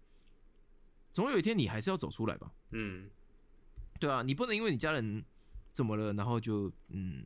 [1.13, 3.09] 总有一天你还是要走出来吧。”嗯，
[3.99, 5.24] 对啊，你不能因为你家人
[5.74, 7.26] 怎么了，然后就嗯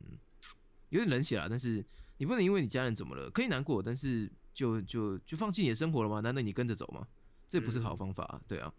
[0.90, 1.48] 有点冷血了。
[1.48, 1.84] 但是
[2.18, 6.20] 你不能因为你家人怎么了，可以难过，但是就就就放弃你的生活了吗？
[6.20, 7.06] 难道你跟着走吗？
[7.48, 8.72] 这不是好方法、啊，对啊，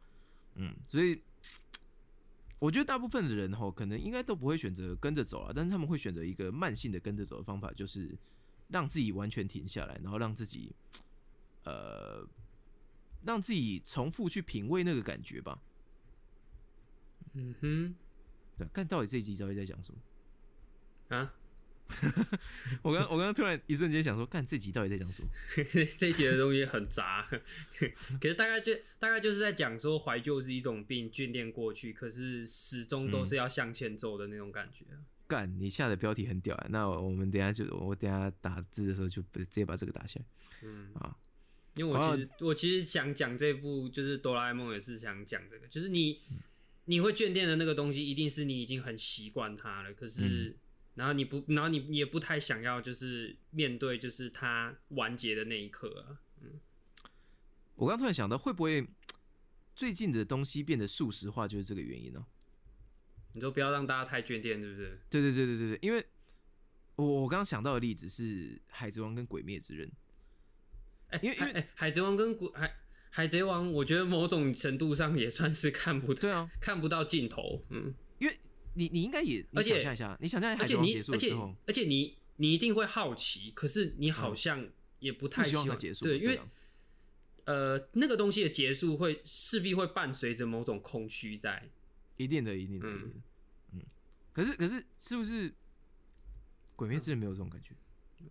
[0.56, 1.22] 嗯，所以
[2.58, 8.18] 我觉得大部分的人吼，可能应该都不会选择跟着走啊，但是他们会选择一个慢性的跟着走的方法，就是
[8.70, 10.74] 让自己完全停下来，然后让自己
[11.66, 12.28] 呃
[13.24, 15.62] 让自己重复去品味那个感觉吧。
[17.34, 17.96] 嗯哼，
[18.58, 21.16] 对，看到底这一集到底在讲什么？
[21.16, 21.34] 啊，
[22.82, 25.28] 我刚我刚刚突然一瞬间想说，干这集到底在讲什么？
[25.98, 27.28] 这一集的东西很杂，
[28.22, 35.00] 可是大概就大概就是在讲说怀旧是一种病，眷恋过去，可是始终都是要向前走的那种感觉啊。
[35.28, 36.68] 干，你下的标题很屌啊！
[36.70, 40.26] 那我们等下就我等下打字的时候就直接把这个打下来
[40.64, 41.16] 嗯，啊。
[41.76, 46.22] 因为我其实、我其实想讲这部就是哆啦 A 梦，也是想讲这个，就是你
[46.86, 50.56] 你会眷恋的那个东西，一定是你已经很习惯它了，可是、
[50.96, 56.22] 然后你不，然后你你也不太想要就是面对就是它完结的那一刻啊。
[56.42, 56.60] 嗯
[57.76, 58.88] 我刚突然想到，会不会
[59.76, 62.24] 最近的东西变得速食化，就是这个原因呢、
[63.34, 65.00] 你说不要让大家太眷恋，对不对？
[65.10, 66.06] 对对对对对对，因为
[66.96, 68.24] 我我刚刚想到的例子是
[68.68, 69.88] 《海贼王》跟《鬼灭之刃》，
[71.08, 72.76] 哎、因为因为海哎海贼王跟鬼海
[73.10, 77.94] 海贼王，我觉得某种程度上也算是看不对啊，看不到尽头，嗯。
[78.20, 78.40] 因为
[78.74, 81.34] 你你应该也，你而且想象一下，你想象一下而且你而且
[81.68, 84.70] 而且你你一定会好奇，可是你好像
[85.00, 86.48] 也不太不希望它结束，对，因为啊
[87.46, 91.70] 呃那个东西的结束会势必会伴随着某种空虚在。
[92.18, 93.14] 一定的，一定的，嗯。
[94.32, 95.50] 可是可是是不是
[96.76, 97.76] 《鬼灭之刃》没有这种感觉？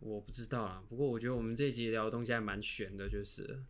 [0.01, 3.63] 我不知道啊，不过我觉得我们这一集聊的东西还蛮悬的，就是了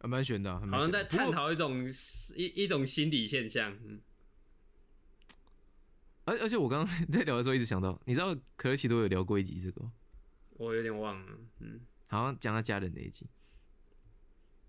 [0.00, 1.90] 啊，蛮悬的啊，还蛮好像在探讨一种
[2.34, 3.78] 一一种心理现象。
[3.86, 4.00] 嗯，
[6.24, 9.92] 而而且我刚刚 在聊的时候一直想到，你知道可乐奇都有聊过一集这个吗，
[10.54, 11.38] 我有点忘了。
[11.60, 13.26] 嗯好像讲他家人那一集。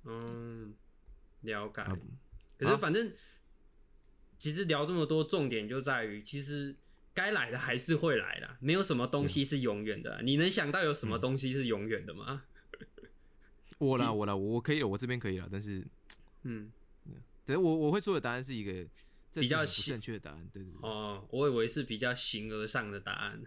[0.03, 0.73] 嗯，
[1.41, 1.81] 了解。
[1.81, 1.97] 啊
[2.57, 3.11] 可是反正
[4.37, 6.75] 其实聊这么多，重点就在于其实。
[7.13, 12.43] 该来的还是会来的，没有什么东西是永远的啊、你能想到有什嗯么东西是永远的吗？
[13.79, 15.81] 我啦， 我啦，我我可以了，我这边可以了，但是，
[16.43, 16.69] 嗯，
[17.45, 18.85] 对我我会说的答案是一个
[19.41, 23.41] 比较细正确的答案，对对对，哦，我以为是比较形而上的答案。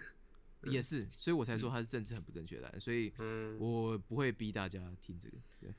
[0.65, 5.73] 也是，所以我才说它是政治很不正确的答案，所以嗯，我不会逼大家听这个，对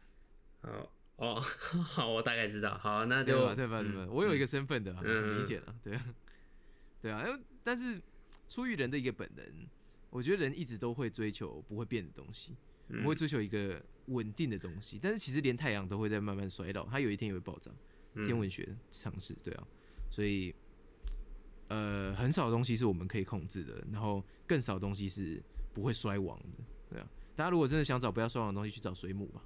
[0.62, 1.36] 好哦，
[1.84, 2.78] 好，我大概知道。
[2.78, 3.54] 好，那对就吧？
[3.56, 3.82] 对吧？
[3.84, 4.06] 对吧？
[4.06, 6.16] 嗯我有一个身份的啊，嗯很明显啊，对啊，
[7.02, 8.02] 对啊，因为但是
[8.48, 9.46] 出于人的一个本能，
[10.10, 12.56] 我觉得人一直都会追求不会变的东西，
[12.88, 17.70] 我嗯会追求一个稳定的东西，但是其实连太阳都会在慢慢衰老，它有一天也会爆炸。
[18.16, 19.68] 嗯天文学常识，对啊，
[20.10, 20.54] 所以
[21.68, 25.42] 呃，很少东西是我们可以控制的，然后更少东西是
[25.74, 27.08] 不会衰亡的，对啊。
[27.36, 29.42] 大家如果真的想找不要衰亡的东西，去找水母吧，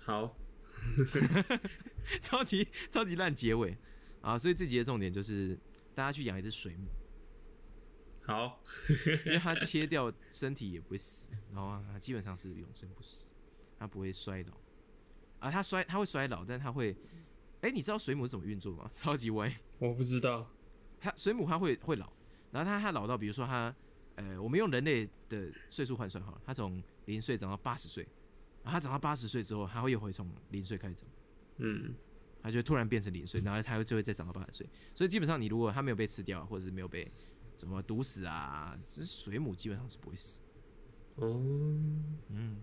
[0.00, 0.36] 好，
[2.20, 3.76] 超级超级烂结尾
[4.20, 4.36] 啊！
[4.36, 5.58] 所以这集的重点就是
[5.94, 6.88] 大家去养一只水母，
[8.22, 8.60] 好，
[9.26, 13.26] 因为它切掉身体也不会死，然后它基本上是永生不死，
[13.78, 14.54] 它不会衰老
[15.38, 16.96] 啊，它衰它会衰老，但它会，
[17.64, 18.88] 哎、你知道水母是怎么运作吗？
[18.92, 19.50] 超级歪。
[19.78, 20.46] 我不知道。
[21.00, 22.12] 它水母它会会老，
[22.50, 23.74] 然后它它老到，比如说它，
[24.16, 28.06] 呃，我们用人类的岁数换算好了，它从零岁长到八十岁，
[28.62, 31.08] 然后它长到八十岁之后，它会又会从零岁开始长，
[31.56, 31.94] 嗯
[32.42, 34.68] 它就会突然变成零岁，然后它就会再长到八十岁。
[34.94, 37.10] 所以基本上你如果它没有被吃掉，或者是没有被
[37.56, 40.42] 什么毒死啊，这水母基本上是不会死。
[41.16, 41.30] 哦，
[42.28, 42.62] 嗯，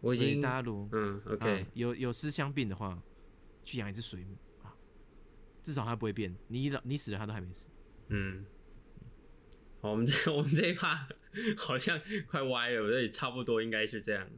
[0.00, 3.00] 我已经大家如嗯，OK，啊有有思乡病的话，
[3.70, 4.74] 去养一只水母啊，
[5.62, 6.34] 至少它不会变。
[6.48, 7.66] 你老你死了，它都还没死。
[8.08, 8.44] 嗯。
[9.80, 11.06] 我们这 我们这一趴
[11.56, 14.28] 好像快歪了，我这里差不多应该是这样。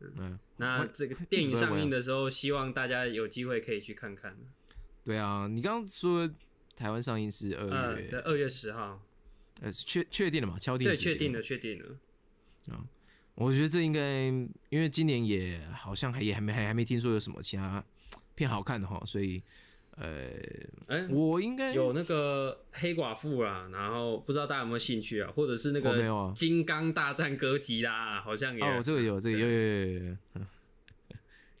[0.00, 4.36] 嗯，我那这个电影上映的时候，希望大家有机会可以去看看。
[5.02, 6.30] 对啊，你刚刚说
[6.76, 9.02] 台湾上映是二呃，月，对，二月十号，
[9.62, 10.58] 呃，是确确定了嘛？
[10.60, 10.94] 敲定对。
[10.94, 11.98] 确定了，确定了。
[13.34, 14.26] 我觉得这应该，
[14.68, 17.84] 因为今年也好像还也还没还还没听说有什么其他
[18.34, 19.42] 片好看的哈，所以
[19.96, 20.30] 呃，
[20.88, 30.16] 哎，我应该有那个黑寡妇啦，然后不知道大家有没有兴趣啊，或者是那个金刚大战哥吉拉，好像也哦，这个有这个有对有有有有有。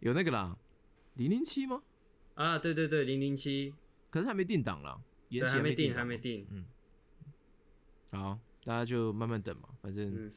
[0.00, 0.54] 有那个啦，
[1.14, 1.80] 零零七吗？
[2.34, 3.72] 啊，对对对，零零七，
[4.10, 5.00] 可是还没定档啦，
[5.30, 6.46] 延对，期还没定，还没定。
[6.50, 6.64] 嗯。
[8.10, 10.30] 好，大家就慢慢等嘛，反正、嗯。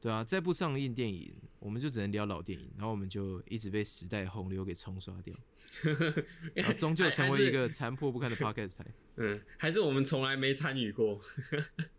[0.00, 1.32] 对啊，再不上映电影，
[1.64, 5.34] 我们就只能聊老电影，然后我们就一直被时代洪流给冲刷掉，
[6.52, 8.84] 然后终究成为一个残破不堪的 podcast 台。
[9.16, 11.18] 嗯，还是我们从来没参与过。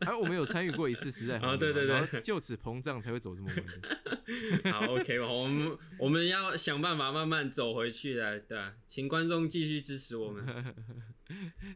[0.02, 3.50] 而我们有参与过一次时代 洪流，哦对对对就此膨胀才会走这么
[4.64, 4.72] 弯。
[4.72, 10.46] 好，OK，好我们我们要想办法慢慢走回去的，对吧、请观众继续支持我们。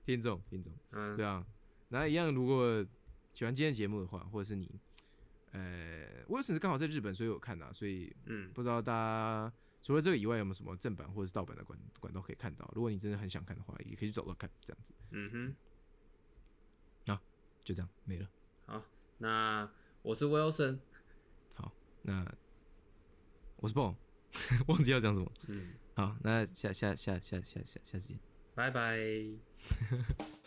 [0.05, 1.43] 听众，听众，嗯，对啊，
[1.87, 2.85] 那一样，如果
[3.33, 4.69] 喜欢今天的节目的话，或者是你，
[5.51, 12.69] 呃，我有时是刚好在日本，所以我看啊，所以嗯，不知道大家除了这个以外，有没有什么正版或者是盗版的管管道可以看到？
[12.75, 15.55] 如果你真的很想看的话，也可以去找找看，这样子，嗯哼，
[17.63, 18.27] 就这样没了。
[18.65, 18.83] 好，
[19.19, 19.69] 那
[20.01, 20.79] 我是 Wilson，
[21.53, 21.71] 好，
[22.01, 22.25] 那
[23.57, 23.95] 我是 Bon，
[24.67, 25.31] 忘记要讲什么。
[25.47, 28.19] 嗯，好，那下下下下下下下次见。
[28.55, 28.99] 拜拜。